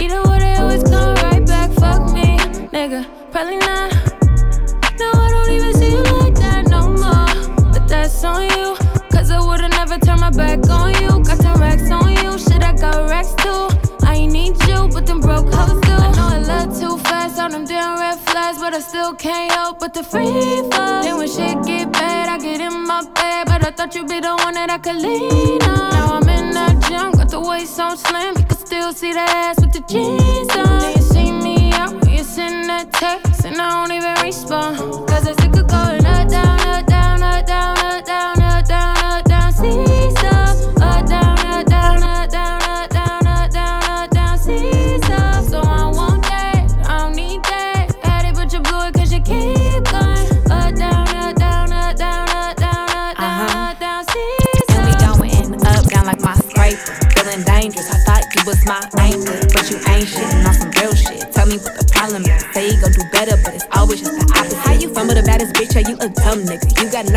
Either 0.00 0.22
way, 0.28 0.38
they 0.38 0.54
always 0.56 0.82
come 0.84 1.14
right 1.16 1.44
back. 1.46 1.70
Fuck 1.72 2.12
me, 2.12 2.36
nigga. 2.72 3.04
Probably 3.32 3.56
not. 3.58 3.92
No, 4.98 5.10
I 5.14 5.28
don't 5.30 5.50
even 5.50 5.74
see 5.74 5.90
you 5.90 6.02
like 6.20 6.34
that 6.36 6.68
no 6.68 6.88
more. 6.88 7.72
But 7.72 7.88
that's 7.88 8.22
on 8.24 8.42
you. 8.56 8.76
Cause 9.10 9.30
I 9.30 9.40
would've 9.44 9.70
never 9.70 9.98
turned 9.98 10.20
my 10.20 10.30
back 10.30 10.68
on 10.70 10.94
you. 11.00 11.10
Got 11.24 11.38
some 11.38 11.60
racks 11.60 11.90
on 11.90 12.10
you. 12.12 12.38
Shit, 12.38 12.62
I 12.62 12.72
got 12.74 13.10
racks 13.10 13.34
too. 13.42 13.68
I 14.06 14.14
ain't 14.14 14.32
need 14.32 14.56
you, 14.68 14.88
but 14.92 15.06
them 15.06 15.20
broke 15.20 15.52
hoes 15.52 15.80
do. 15.80 15.92
I 15.92 16.12
know 16.16 16.28
I 16.28 16.38
love 16.38 16.78
too 16.78 16.96
fast 16.98 17.38
on 17.40 17.50
them 17.50 17.64
damn 17.64 17.98
red 17.98 18.18
flags, 18.20 18.58
but 18.58 18.74
I 18.74 18.80
still 18.80 19.14
can't 19.14 19.52
help 19.52 19.80
but 19.80 19.94
the 19.94 20.02
free 20.02 20.62
fall. 20.70 21.02
Then 21.02 21.16
when 21.18 21.28
shit 21.28 21.62
get 21.64 21.92
bad, 21.92 22.28
I 22.28 22.38
get 22.38 22.60
in 22.60 22.86
my 22.86 23.02
bed. 23.14 23.46
But 23.46 23.66
I 23.66 23.70
thought 23.72 23.94
you'd 23.94 24.08
be 24.08 24.20
the 24.20 24.34
one 24.44 24.54
that 24.54 24.70
I 24.70 24.78
could 24.78 24.96
lean 24.96 25.62
on. 25.62 25.90
Now 25.90 26.14
I'm 26.16 26.28
in 26.28 26.52
that 26.52 26.74
gym, 26.88 27.17
got 27.28 27.42
the 27.42 27.48
waist 27.48 27.78
on 27.80 27.96
slim. 27.96 28.36
You 28.36 28.44
can 28.44 28.56
still 28.56 28.92
see 28.92 29.12
that 29.12 29.30
ass 29.30 29.60
with 29.60 29.72
the 29.72 29.80
jeans 29.80 30.50
on. 30.56 30.80
Then 30.80 30.96
you 30.96 31.02
see 31.02 31.32
me 31.32 31.72
out 31.72 31.92
when 31.92 32.08
you 32.08 32.24
send 32.24 32.68
that 32.68 32.92
text, 32.92 33.44
and 33.44 33.60
I 33.60 33.70
don't 33.70 33.92
even 33.92 34.14
respond. 34.24 34.78
Cause 35.08 35.26
I 35.26 35.32
sick 35.32 35.56
of 35.56 35.66
going 35.68 36.06
up, 36.06 36.28
down, 36.28 36.60
up, 36.60 36.86
down, 36.86 37.22
up, 37.22 37.46
down, 37.46 37.77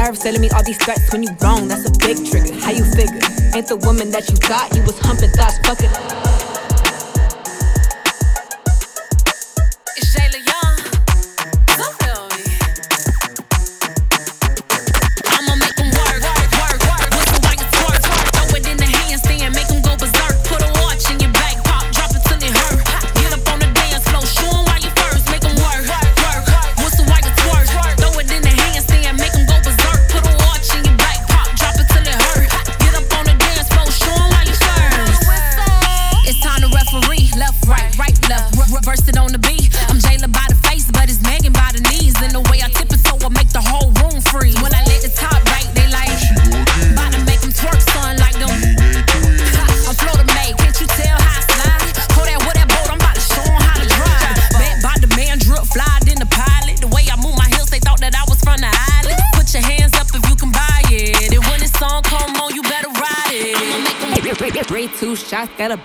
nerves 0.05 0.19
telling 0.19 0.41
me 0.41 0.49
all 0.49 0.63
these 0.63 0.77
threats 0.77 1.11
when 1.11 1.23
you 1.23 1.29
wrong. 1.41 1.67
That's 1.67 1.85
a 1.85 1.91
big 1.91 2.17
trigger. 2.25 2.53
How 2.59 2.71
you 2.71 2.83
figure? 2.83 3.21
Ain't 3.53 3.67
the 3.67 3.77
woman 3.83 4.09
that 4.11 4.29
you 4.29 4.37
thought 4.37 4.75
you 4.75 4.81
was 4.83 4.97
humping 4.99 5.29
thoughts. 5.31 5.59
Fuck 5.59 6.40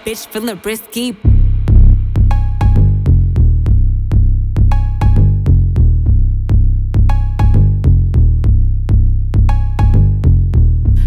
bitch 0.07 0.29
feeling 0.29 0.61
risky. 0.65 1.17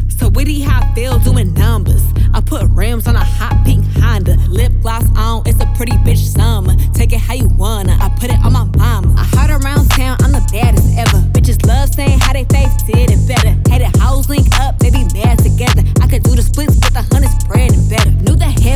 So 0.09 0.27
witty 0.27 0.59
how 0.59 0.81
I 0.81 0.93
feel 0.93 1.17
doing 1.19 1.53
numbers. 1.53 2.03
I 2.33 2.41
put 2.41 2.63
rims 2.71 3.07
on 3.07 3.15
a 3.15 3.23
hot 3.23 3.63
pink 3.63 3.85
Honda. 4.01 4.35
Lip 4.49 4.73
gloss 4.81 5.05
on, 5.15 5.43
it's 5.45 5.61
a 5.61 5.73
pretty 5.77 5.93
bitch 6.03 6.17
summer. 6.17 6.75
Take 6.93 7.13
it 7.13 7.21
how 7.21 7.35
you 7.35 7.47
wanna, 7.47 7.97
I 8.01 8.09
put 8.19 8.29
it 8.29 8.39
on 8.43 8.51
my 8.51 8.65
mama. 8.75 9.15
I 9.17 9.23
heard 9.37 9.63
around 9.63 9.89
town, 9.91 10.17
I'm 10.19 10.33
the 10.33 10.45
baddest 10.51 10.97
ever. 10.97 11.23
Bitches 11.31 11.65
love 11.65 11.87
saying 11.95 12.19
how 12.19 12.33
they 12.33 12.43
face 12.43 12.75
did 12.83 13.11
it 13.11 13.25
better. 13.25 13.55
Hated 13.71 13.95
hoes 13.95 14.27
link 14.27 14.47
up, 14.59 14.77
they 14.79 14.89
be 14.89 15.05
mad 15.13 15.39
together. 15.39 15.83
I 16.01 16.07
could 16.07 16.23
do 16.23 16.35
the 16.35 16.41
splits 16.41 16.75
with 16.75 16.93
the 16.93 17.01
hundred 17.13 17.31
spread 17.39 17.71
and 17.71 17.89
better. 17.89 18.18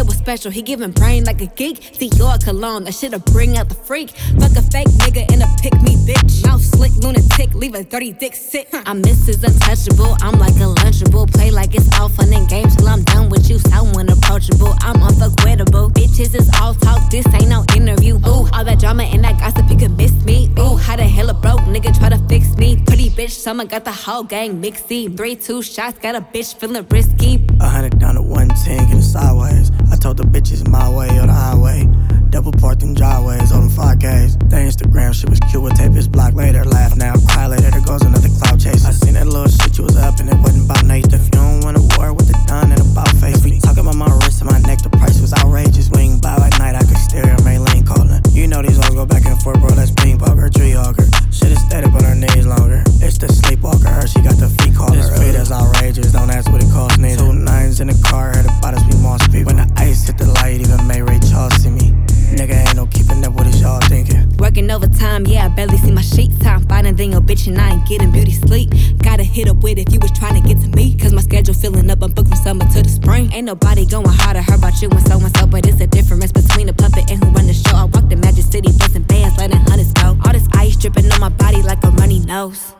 Was 0.04 0.18
special, 0.18 0.52
he 0.52 0.62
giving 0.62 0.92
brain 0.92 1.24
like 1.24 1.40
a 1.42 1.46
geek. 1.46 1.80
Dior 2.00 2.44
cologne, 2.44 2.84
that 2.84 2.94
shit'll 2.94 3.20
bring 3.32 3.58
out 3.58 3.70
the 3.70 3.76
freak. 3.76 4.10
Fuck 4.40 4.52
a 4.58 4.62
fake 4.62 4.92
nigga 5.00 5.32
in 5.32 5.42
a 5.42 5.48
pick 5.62 5.74
me 5.82 5.96
bitch. 5.96 6.46
Mouth 6.46 6.62
slick, 6.62 6.92
lunatic, 6.98 7.54
leave 7.56 7.74
a 7.74 7.84
dirty 7.84 8.12
dick 8.12 8.36
sick. 8.36 8.68
I'm 8.74 9.02
Mrs. 9.02 9.44
Untouchable, 9.44 10.18
I'm 10.22 10.38
like 10.40 10.56
a 10.56 10.68
lunchable. 10.82 11.32
Play 11.32 11.52
like 11.52 11.74
it's 11.74 11.88
all 11.98 12.10
fun 12.10 12.34
and 12.34 12.50
games 12.50 12.76
till 12.76 12.90
I'm 12.90 13.04
done 13.04 13.30
with 13.30 13.50
you. 13.50 13.60
Someone 13.60 14.10
approachable, 14.10 14.76
I'm 14.82 15.02
unforgettable. 15.02 15.90
Bitches 15.92 16.36
is 16.36 16.50
all 16.60 16.74
talk, 16.74 17.10
this 17.10 17.26
ain't 17.34 17.48
no 17.48 17.64
interview. 17.74 18.16
Ooh, 18.28 18.48
all 18.52 18.66
that 18.66 18.80
drama 18.80 19.04
and 19.04 19.24
that 19.24 19.40
gossip, 19.40 19.70
you 19.70 19.78
could 19.78 19.96
miss 19.96 20.14
me. 20.26 20.52
Ooh, 20.60 20.76
how 20.76 20.98
the 20.98 21.04
hell 21.04 21.30
a 21.30 21.34
broke 21.34 21.62
nigga 21.62 21.98
try 21.98 22.10
to 22.10 22.18
fix 22.28 22.56
me? 22.58 22.76
Pretty 22.86 23.10
bitch, 23.10 23.32
summer 23.32 23.64
got 23.64 23.86
the 23.86 23.94
whole 23.94 24.24
gang 24.24 24.62
mixy. 24.62 25.16
Three, 25.16 25.38
two 25.38 25.62
shots, 25.62 25.98
got 26.00 26.16
a 26.16 26.22
bitch 26.22 26.56
feeling 26.56 26.86
risky. 26.90 27.40
A 27.62 27.70
hundred 27.70 28.00
down 28.00 28.16
to 28.16 28.22
one 28.22 28.50
ten, 28.50 28.90
get 28.92 29.02
sideways. 29.02 29.63
Told 30.04 30.18
the 30.18 30.28
bitches 30.28 30.68
my 30.68 30.90
way 30.92 31.08
or 31.16 31.28
the 31.28 31.32
highway. 31.32 31.88
Double 32.28 32.52
parked 32.52 32.84
in 32.84 32.94
driveways 32.94 33.56
on 33.56 33.62
them 33.62 33.72
5Ks. 33.72 34.36
The 34.52 34.60
Instagram 34.60 35.16
shit 35.16 35.30
was 35.30 35.40
cute, 35.48 35.64
we'll 35.64 35.72
tape 35.72 35.96
block 36.12 36.34
later. 36.34 36.66
Laugh 36.66 36.98
now, 36.98 37.16
cry 37.32 37.48
later, 37.48 37.72
there 37.72 37.80
goes 37.80 38.02
another 38.04 38.28
cloud 38.28 38.60
chase. 38.60 38.84
I 38.84 38.92
seen 38.92 39.14
that 39.14 39.32
little 39.32 39.48
shit 39.48 39.78
you 39.78 39.86
was 39.88 39.96
up 39.96 40.20
and 40.20 40.28
it 40.28 40.36
wasn't 40.44 40.68
about 40.68 40.84
Nathan. 40.84 41.16
If 41.16 41.32
you 41.32 41.40
don't 41.40 41.64
want 41.64 41.80
a 41.80 41.84
war 41.96 42.12
with 42.12 42.28
the 42.28 42.36
done 42.52 42.76
and 42.76 42.84
about 42.84 43.16
face. 43.24 43.40
If 43.40 43.48
we 43.48 43.64
talk 43.64 43.80
about 43.80 43.96
my 43.96 44.12
wrist 44.20 44.44
and 44.44 44.52
my 44.52 44.60
neck, 44.68 44.84
the 44.84 44.92
price 44.92 45.24
was 45.24 45.32
outrageous. 45.32 45.88
We 45.88 46.12
ain't 46.12 46.22
by 46.22 46.36
at 46.36 46.60
night, 46.60 46.76
I 46.76 46.84
could 46.84 47.00
steer 47.00 47.24
her 47.24 47.40
main 47.48 47.64
lane 47.64 47.88
calling. 47.88 48.20
You 48.36 48.52
know 48.52 48.60
these 48.60 48.76
hoes 48.76 48.92
go 48.92 49.08
back 49.08 49.24
and 49.24 49.40
forth, 49.40 49.64
bro. 49.64 49.72
That's 49.72 49.96
ping 49.96 50.20
poker, 50.20 50.52
tree 50.52 50.76
hawker. 50.76 51.08
Shit 51.32 51.56
is 51.56 51.64
steady, 51.64 51.88
but 51.88 52.04
her 52.04 52.12
knees 52.12 52.44
longer. 52.44 52.84
It's 53.00 53.24
the 53.24 53.32
sleepwalker, 53.32 53.88
her, 53.88 54.04
she 54.04 54.20
got 54.20 54.36
the 54.36 54.52
feet 54.88 54.96
caller. 54.96 55.10
This 55.10 55.20
feet 55.20 55.36
is 55.36 55.52
outrageous, 55.52 56.12
don't 56.12 56.30
ask 56.30 56.52
what 56.52 56.64
it 56.64 56.72
costs 56.72 56.98
neither. 56.98 57.24
Two 57.24 57.34
nines 57.34 57.80
in 57.80 57.88
the 57.88 58.08
car, 58.10 58.36
heard 58.36 58.46
about 58.46 58.74
us, 58.74 58.84
we 58.86 59.02
moss 59.02 59.26
people. 59.28 59.54
When 59.54 59.58
the 59.58 59.74
ice 59.78 60.08
hit 60.08 60.18
the 60.18 60.28
light, 60.28 60.62
even 60.62 60.86
May 60.88 61.02
Ray 61.02 61.20
Charles 61.20 61.54
see 61.56 61.70
me. 61.70 61.94
Nigga 62.34 62.66
ain't 62.66 62.76
no 62.76 62.88
keeping 62.88 63.24
up 63.24 63.34
with 63.34 63.48
it, 63.48 63.62
y'all 63.62 63.80
thinking. 63.82 64.28
Working 64.38 64.72
overtime, 64.72 65.28
yeah, 65.28 65.46
I 65.46 65.50
barely 65.50 65.78
see 65.78 65.92
my 65.92 66.02
sheets. 66.02 66.38
Time 66.40 66.66
finding 66.68 66.96
than 66.96 67.12
your 67.12 67.22
bitch 67.22 67.48
and 67.48 67.60
I 67.60 67.74
ain't 67.74 67.88
getting 67.88 68.12
beauty 68.12 68.32
sleep. 68.32 68.72
Gotta 68.98 69.24
hit 69.24 69.48
up 69.48 69.58
with 69.58 69.78
if 69.78 69.94
you 69.94 70.00
was 70.00 70.12
trying 70.12 70.42
to 70.42 70.48
get 70.48 70.60
to 70.64 70.70
me. 70.70 70.98
Cause 70.98 71.14
my 71.14 71.22
schedule 71.22 71.54
filling 71.54 71.90
up, 71.92 72.02
I'm 72.02 72.12
booked 72.12 72.30
from 72.30 72.38
summer 72.38 72.66
to 72.66 72.82
the 72.82 72.90
spring. 72.90 73.32
Ain't 73.34 73.46
nobody 73.46 73.86
going 73.86 74.08
harder, 74.08 74.42
heard 74.42 74.58
about 74.58 74.82
you 74.82 74.90
and 74.90 75.08
so 75.08 75.20
and 75.20 75.38
so. 75.38 75.46
But 75.46 75.68
it's 75.68 75.80
a 75.80 75.88
difference 75.88 76.32
between 76.32 76.70
a 76.70 76.74
puppet 76.74 77.12
and 77.12 77.24
who 77.24 77.30
run 77.32 77.46
the 77.46 77.54
show. 77.54 77.76
I 77.76 77.84
walk 77.86 78.10
the 78.10 78.16
Magic 78.16 78.46
City, 78.46 78.72
busting 78.80 79.04
bands, 79.04 79.38
letting 79.38 79.58
hunters 79.58 79.94
go. 79.94 80.18
All 80.26 80.34
this 80.34 80.48
ice 80.54 80.76
dripping 80.76 81.12
on 81.12 81.20
my 81.20 81.30
body 81.30 81.62
like 81.62 81.84
a 81.84 81.92
runny 81.92 82.20
nose. 82.20 82.73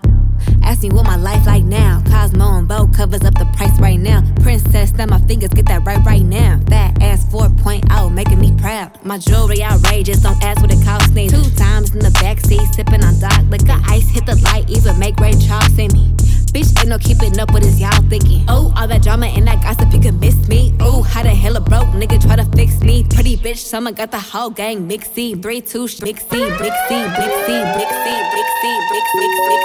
Ask 0.64 0.84
me 0.84 0.90
what 0.90 1.06
my 1.06 1.16
life 1.16 1.46
like 1.46 1.64
now. 1.64 2.02
Cosmo 2.08 2.58
and 2.58 2.68
Vogue 2.68 2.94
covers 2.94 3.24
up 3.24 3.34
the 3.36 3.46
price 3.56 3.78
right 3.80 4.00
now. 4.00 4.24
Princess, 4.42 4.90
snap 4.90 5.10
my 5.10 5.20
fingers, 5.22 5.50
get 5.50 5.66
that 5.68 5.86
right 5.86 6.04
right 6.06 6.24
now. 6.24 6.60
That 6.66 7.02
ass 7.02 7.26
4.0, 7.26 8.14
making 8.14 8.40
me 8.40 8.54
proud. 8.58 9.04
My 9.06 9.18
jewelry 9.18 9.64
outrageous, 9.64 10.22
don't 10.22 10.42
ask 10.44 10.62
what 10.62 10.72
it 10.72 10.84
costs 10.84 11.12
me. 11.12 11.30
Two 11.30 11.50
times 11.52 11.94
in 11.94 12.00
the 12.00 12.10
backseat, 12.22 12.74
sipping 12.76 13.04
on 13.04 13.20
dark 13.20 13.44
liquor. 13.50 13.80
Ice 13.88 14.10
hit 14.10 14.26
the 14.26 14.36
light, 14.38 14.70
even 14.70 14.98
make 15.00 15.20
Ray 15.20 15.34
Charles 15.34 15.74
see 15.76 15.88
me. 15.90 16.14
Bitch, 16.54 16.70
ain't 16.80 16.90
no 16.90 17.00
keeping 17.00 17.40
up 17.40 17.52
with 17.52 17.64
this, 17.64 17.80
y'all 17.80 17.90
thinking. 18.10 18.46
Oh, 18.48 18.72
all 18.78 18.88
that 18.88 19.02
drama 19.02 19.26
and 19.26 19.48
that 19.48 19.64
gossip, 19.64 19.92
you 19.92 20.00
could 20.00 20.22
miss 20.22 20.48
me. 20.48 20.72
Oh, 20.80 21.02
how 21.02 21.24
the 21.24 21.30
hell 21.30 21.56
a 21.58 21.60
broke 21.60 21.88
nigga 21.98 22.22
try 22.22 22.36
to 22.36 22.46
fix 22.56 22.80
me? 22.82 23.04
Pretty 23.10 23.38
bitch, 23.38 23.58
summer 23.58 23.92
got 23.92 24.12
the 24.12 24.20
whole 24.20 24.52
gang 24.52 24.88
mixy. 24.88 25.42
Three, 25.42 25.62
two, 25.62 25.88
sh- 25.88 26.02
mixy, 26.02 26.46
mixy, 26.62 27.08
mixy, 27.18 27.58
mixy, 27.74 28.14
mixy, 28.14 28.14
mixy, 28.30 28.74
mix, 28.94 29.06
mix, 29.18 29.34
mix, 29.50 29.64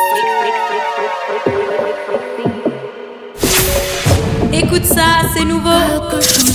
Écoute 4.50 4.86
ça, 4.86 5.28
c'est 5.34 5.44
nouveau. 5.44 6.47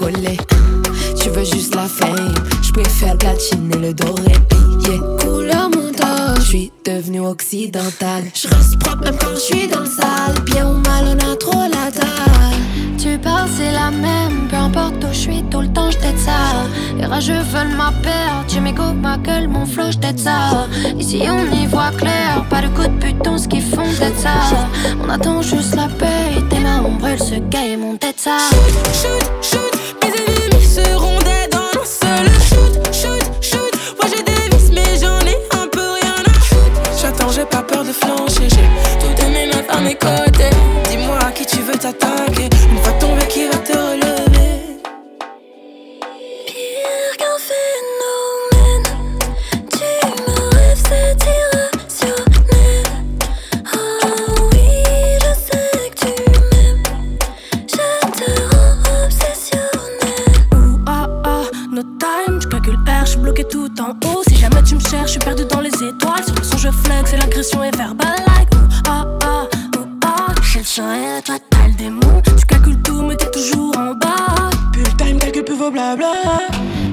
Tu 0.00 1.28
veux 1.28 1.44
juste 1.44 1.74
la 1.74 1.86
fame, 1.86 2.34
je 2.62 2.72
préfère 2.72 3.18
platiner 3.18 3.76
le 3.76 3.92
doré. 3.92 4.32
Yeah, 4.82 4.98
couleur 5.20 5.68
montage, 5.68 6.38
je 6.38 6.42
suis 6.42 6.72
devenu 6.86 7.20
occidental. 7.20 8.24
Je 8.34 8.48
reste 8.48 8.78
propre 8.78 9.04
même 9.04 9.16
quand 9.20 9.34
je 9.34 9.40
suis 9.40 9.68
dans 9.68 9.80
le 9.80 9.86
sale. 9.86 10.42
Bien 10.46 10.70
ou 10.70 10.78
mal, 10.78 11.04
on 11.04 11.32
a 11.32 11.36
trop 11.36 11.60
la 11.60 11.90
dalle. 11.90 12.60
Tu 12.96 13.18
parles, 13.18 13.48
c'est 13.54 13.72
la 13.72 13.90
même. 13.90 14.48
Peu 14.48 14.56
importe 14.56 15.04
où 15.04 15.12
je 15.12 15.18
suis, 15.18 15.42
tout 15.50 15.60
le 15.60 15.68
temps, 15.68 15.90
je 15.90 15.98
ça. 16.18 16.66
Les 16.96 17.04
rageux 17.04 17.42
veulent 17.52 17.76
ma 17.76 17.92
paire. 18.02 18.44
Tu 18.48 18.60
m'écoutes 18.60 19.00
ma 19.02 19.18
gueule, 19.18 19.48
mon 19.48 19.66
flow, 19.66 19.90
je 19.90 19.98
t'aide 19.98 20.18
ça. 20.18 20.66
Ici, 20.98 21.22
on 21.28 21.54
y 21.54 21.66
voit 21.66 21.90
clair. 21.96 22.44
Pas 22.48 22.62
de 22.62 22.68
coup 22.68 22.88
de 22.88 22.98
putain, 23.04 23.36
ce 23.36 23.48
qu'ils 23.48 23.62
font, 23.62 23.90
d'être 23.98 24.18
ça. 24.18 24.30
On 25.04 25.08
attend 25.10 25.42
juste 25.42 25.76
la 25.76 25.88
paix. 25.88 26.42
Tes 26.48 26.58
mains, 26.58 26.82
on 26.86 26.96
brûle 26.96 27.18
ce 27.18 27.34
game, 27.34 27.84
on 27.84 27.96
t'aide 27.96 28.18
ça. 28.18 28.38
Shoot, 28.50 29.20
shoot, 29.42 29.50
mes 29.52 29.59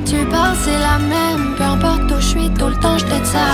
Tu 0.06 0.26
parles, 0.26 0.56
c'est 0.64 0.80
la 0.80 0.98
même. 0.98 1.54
Peu 1.56 1.64
importe 1.64 2.12
où 2.12 2.20
je 2.20 2.26
suis, 2.26 2.50
tout 2.58 2.68
le 2.68 2.76
temps, 2.76 2.98
je 2.98 3.06
ça. 3.26 3.46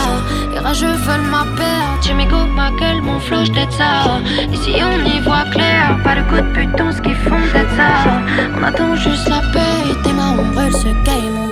Les 0.54 0.60
rageux 0.60 0.88
veulent 0.88 1.30
ma 1.30 1.44
paire. 1.58 2.00
Tu 2.02 2.14
m'écoutes 2.14 2.54
ma 2.56 2.72
gueule, 2.72 3.02
mon 3.02 3.20
flow, 3.20 3.44
je 3.44 3.52
ça. 3.76 4.22
Ici, 4.54 4.76
on 4.82 5.06
y 5.06 5.20
voit 5.20 5.44
clair. 5.52 5.98
Pas 6.04 6.16
de 6.16 6.22
coup 6.30 6.38
de 6.38 6.54
putain, 6.54 6.92
ce 6.94 7.02
qu'ils 7.02 7.16
font, 7.16 7.44
ça. 7.76 8.22
On 8.58 8.64
attend 8.64 8.96
juste 8.96 9.28
la 9.28 9.42
paix. 9.52 9.94
Tes 10.04 10.14
mains, 10.14 10.36
on 10.40 10.46
brûle 10.54 10.72
ce 10.72 10.90
game, 11.04 11.43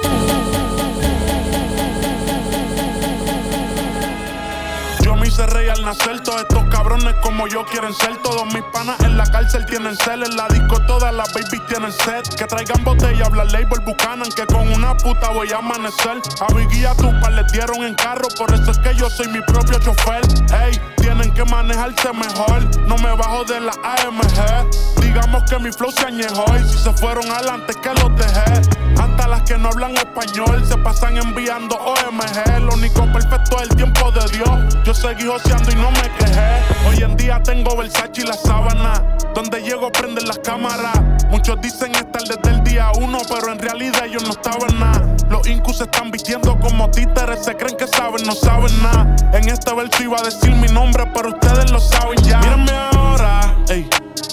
al 5.81 5.85
nacer, 5.85 6.19
todos 6.21 6.41
estos 6.41 6.63
cabrones 6.65 7.15
como 7.21 7.47
yo 7.47 7.65
quieren 7.65 7.93
ser. 7.93 8.17
Todos 8.17 8.45
mis 8.53 8.63
panas 8.73 8.99
en 9.01 9.17
la 9.17 9.25
cárcel 9.25 9.65
tienen 9.65 9.95
cel, 9.97 10.23
en 10.23 10.35
la 10.35 10.47
disco 10.47 10.79
todas 10.81 11.13
las 11.13 11.33
babies 11.33 11.65
tienen 11.67 11.91
set. 11.91 12.35
Que 12.35 12.45
traigan 12.45 12.83
botella, 12.83 13.25
habla 13.25 13.45
label 13.45 13.79
Buchanan, 13.85 14.29
que 14.35 14.45
con 14.45 14.71
una 14.71 14.95
puta 14.97 15.29
voy 15.29 15.51
a 15.51 15.57
amanecer. 15.57 16.21
A 16.41 16.53
Biggie 16.53 16.87
a 16.87 16.95
Tupac 16.95 17.31
les 17.31 17.51
dieron 17.51 17.83
en 17.83 17.95
carro, 17.95 18.27
por 18.37 18.53
eso 18.53 18.71
es 18.71 18.79
que 18.79 18.95
yo 18.95 19.09
soy 19.09 19.27
mi 19.29 19.41
propio 19.41 19.79
chofer. 19.79 20.21
Ey, 20.63 20.79
tienen 20.97 21.33
que 21.33 21.43
manejarse 21.45 22.13
mejor, 22.13 22.63
no 22.87 22.97
me 22.97 23.15
bajo 23.15 23.43
de 23.45 23.59
la 23.59 23.73
AMG. 23.83 25.01
Digamos 25.01 25.43
que 25.49 25.59
mi 25.59 25.71
flow 25.71 25.91
se 25.91 26.05
añejó 26.05 26.45
y 26.57 26.67
si 26.69 26.77
se 26.77 26.93
fueron 26.93 27.29
adelante 27.29 27.73
que 27.81 27.93
los 27.93 28.15
dejé. 28.15 28.61
Hasta 28.99 29.27
las 29.27 29.41
que 29.43 29.57
no 29.57 29.69
hablan 29.69 29.97
español 29.97 30.63
se 30.65 30.77
pasan 30.77 31.17
enviando 31.17 31.75
OMG. 31.75 32.59
Lo 32.61 32.73
único 32.73 33.11
perfecto 33.11 33.57
es 33.57 33.69
el 33.69 33.75
tiempo 33.75 34.11
de 34.11 34.37
Dios. 34.37 34.77
Yo 34.83 34.93
seguí 34.93 35.25
joseando 35.25 35.70
y 35.71 35.75
no 35.75 35.91
me 35.91 36.09
quejé. 36.17 36.61
Hoy 36.87 37.03
en 37.03 37.15
día 37.15 37.41
tengo 37.43 37.75
Versace 37.75 38.21
y 38.21 38.23
la 38.23 38.33
sábana. 38.33 39.17
Donde 39.33 39.61
llego 39.61 39.91
prenden 39.91 40.27
las 40.27 40.39
cámaras. 40.39 40.99
Muchos 41.29 41.59
dicen 41.61 41.95
estar 41.95 42.21
desde 42.23 42.49
el 42.49 42.63
día 42.63 42.91
uno, 42.99 43.19
pero 43.29 43.51
en 43.51 43.59
realidad 43.59 44.05
ellos 44.05 44.23
no 44.23 44.31
estaban 44.31 44.77
nada. 44.79 45.15
Los 45.29 45.47
incus 45.47 45.79
están 45.79 46.11
vistiendo 46.11 46.59
como 46.59 46.89
títeres, 46.91 47.45
se 47.45 47.55
creen 47.55 47.77
que 47.77 47.87
saben, 47.87 48.25
no 48.25 48.33
saben 48.33 48.71
nada. 48.83 49.15
En 49.33 49.47
este 49.47 49.73
verso 49.73 50.03
iba 50.03 50.17
a 50.19 50.23
decir 50.23 50.51
mi 50.51 50.67
nombre, 50.67 51.05
pero 51.13 51.29
ustedes 51.29 51.71
lo 51.71 51.79
saben 51.79 52.21
ya. 52.23 52.39
Mírenme 52.39 52.71
ahora, 52.71 53.55
ey, 53.69 53.89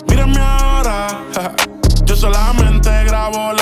mírenme 0.09 0.41
ahora. 0.41 1.07
Yo 2.05 2.17
solamente 2.17 2.68
grabo 3.31 3.53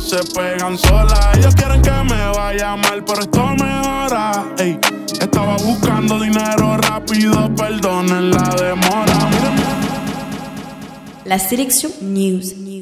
se 0.00 0.18
pegan 0.34 0.78
solas. 0.78 1.36
Ellos 1.36 1.54
quieren 1.54 1.82
que 1.82 1.90
me 1.90 2.28
vaya 2.36 2.76
mal, 2.76 3.04
pero 3.04 3.20
esto 3.20 3.46
mejora. 3.46 4.44
Ey, 4.58 4.78
estaba 5.20 5.56
buscando 5.56 6.20
dinero 6.20 6.76
rápido, 6.76 7.52
perdonen 7.54 8.30
la 8.30 8.54
demora. 8.54 9.30
La 11.24 11.38
News. 12.00 12.56
News. 12.56 12.73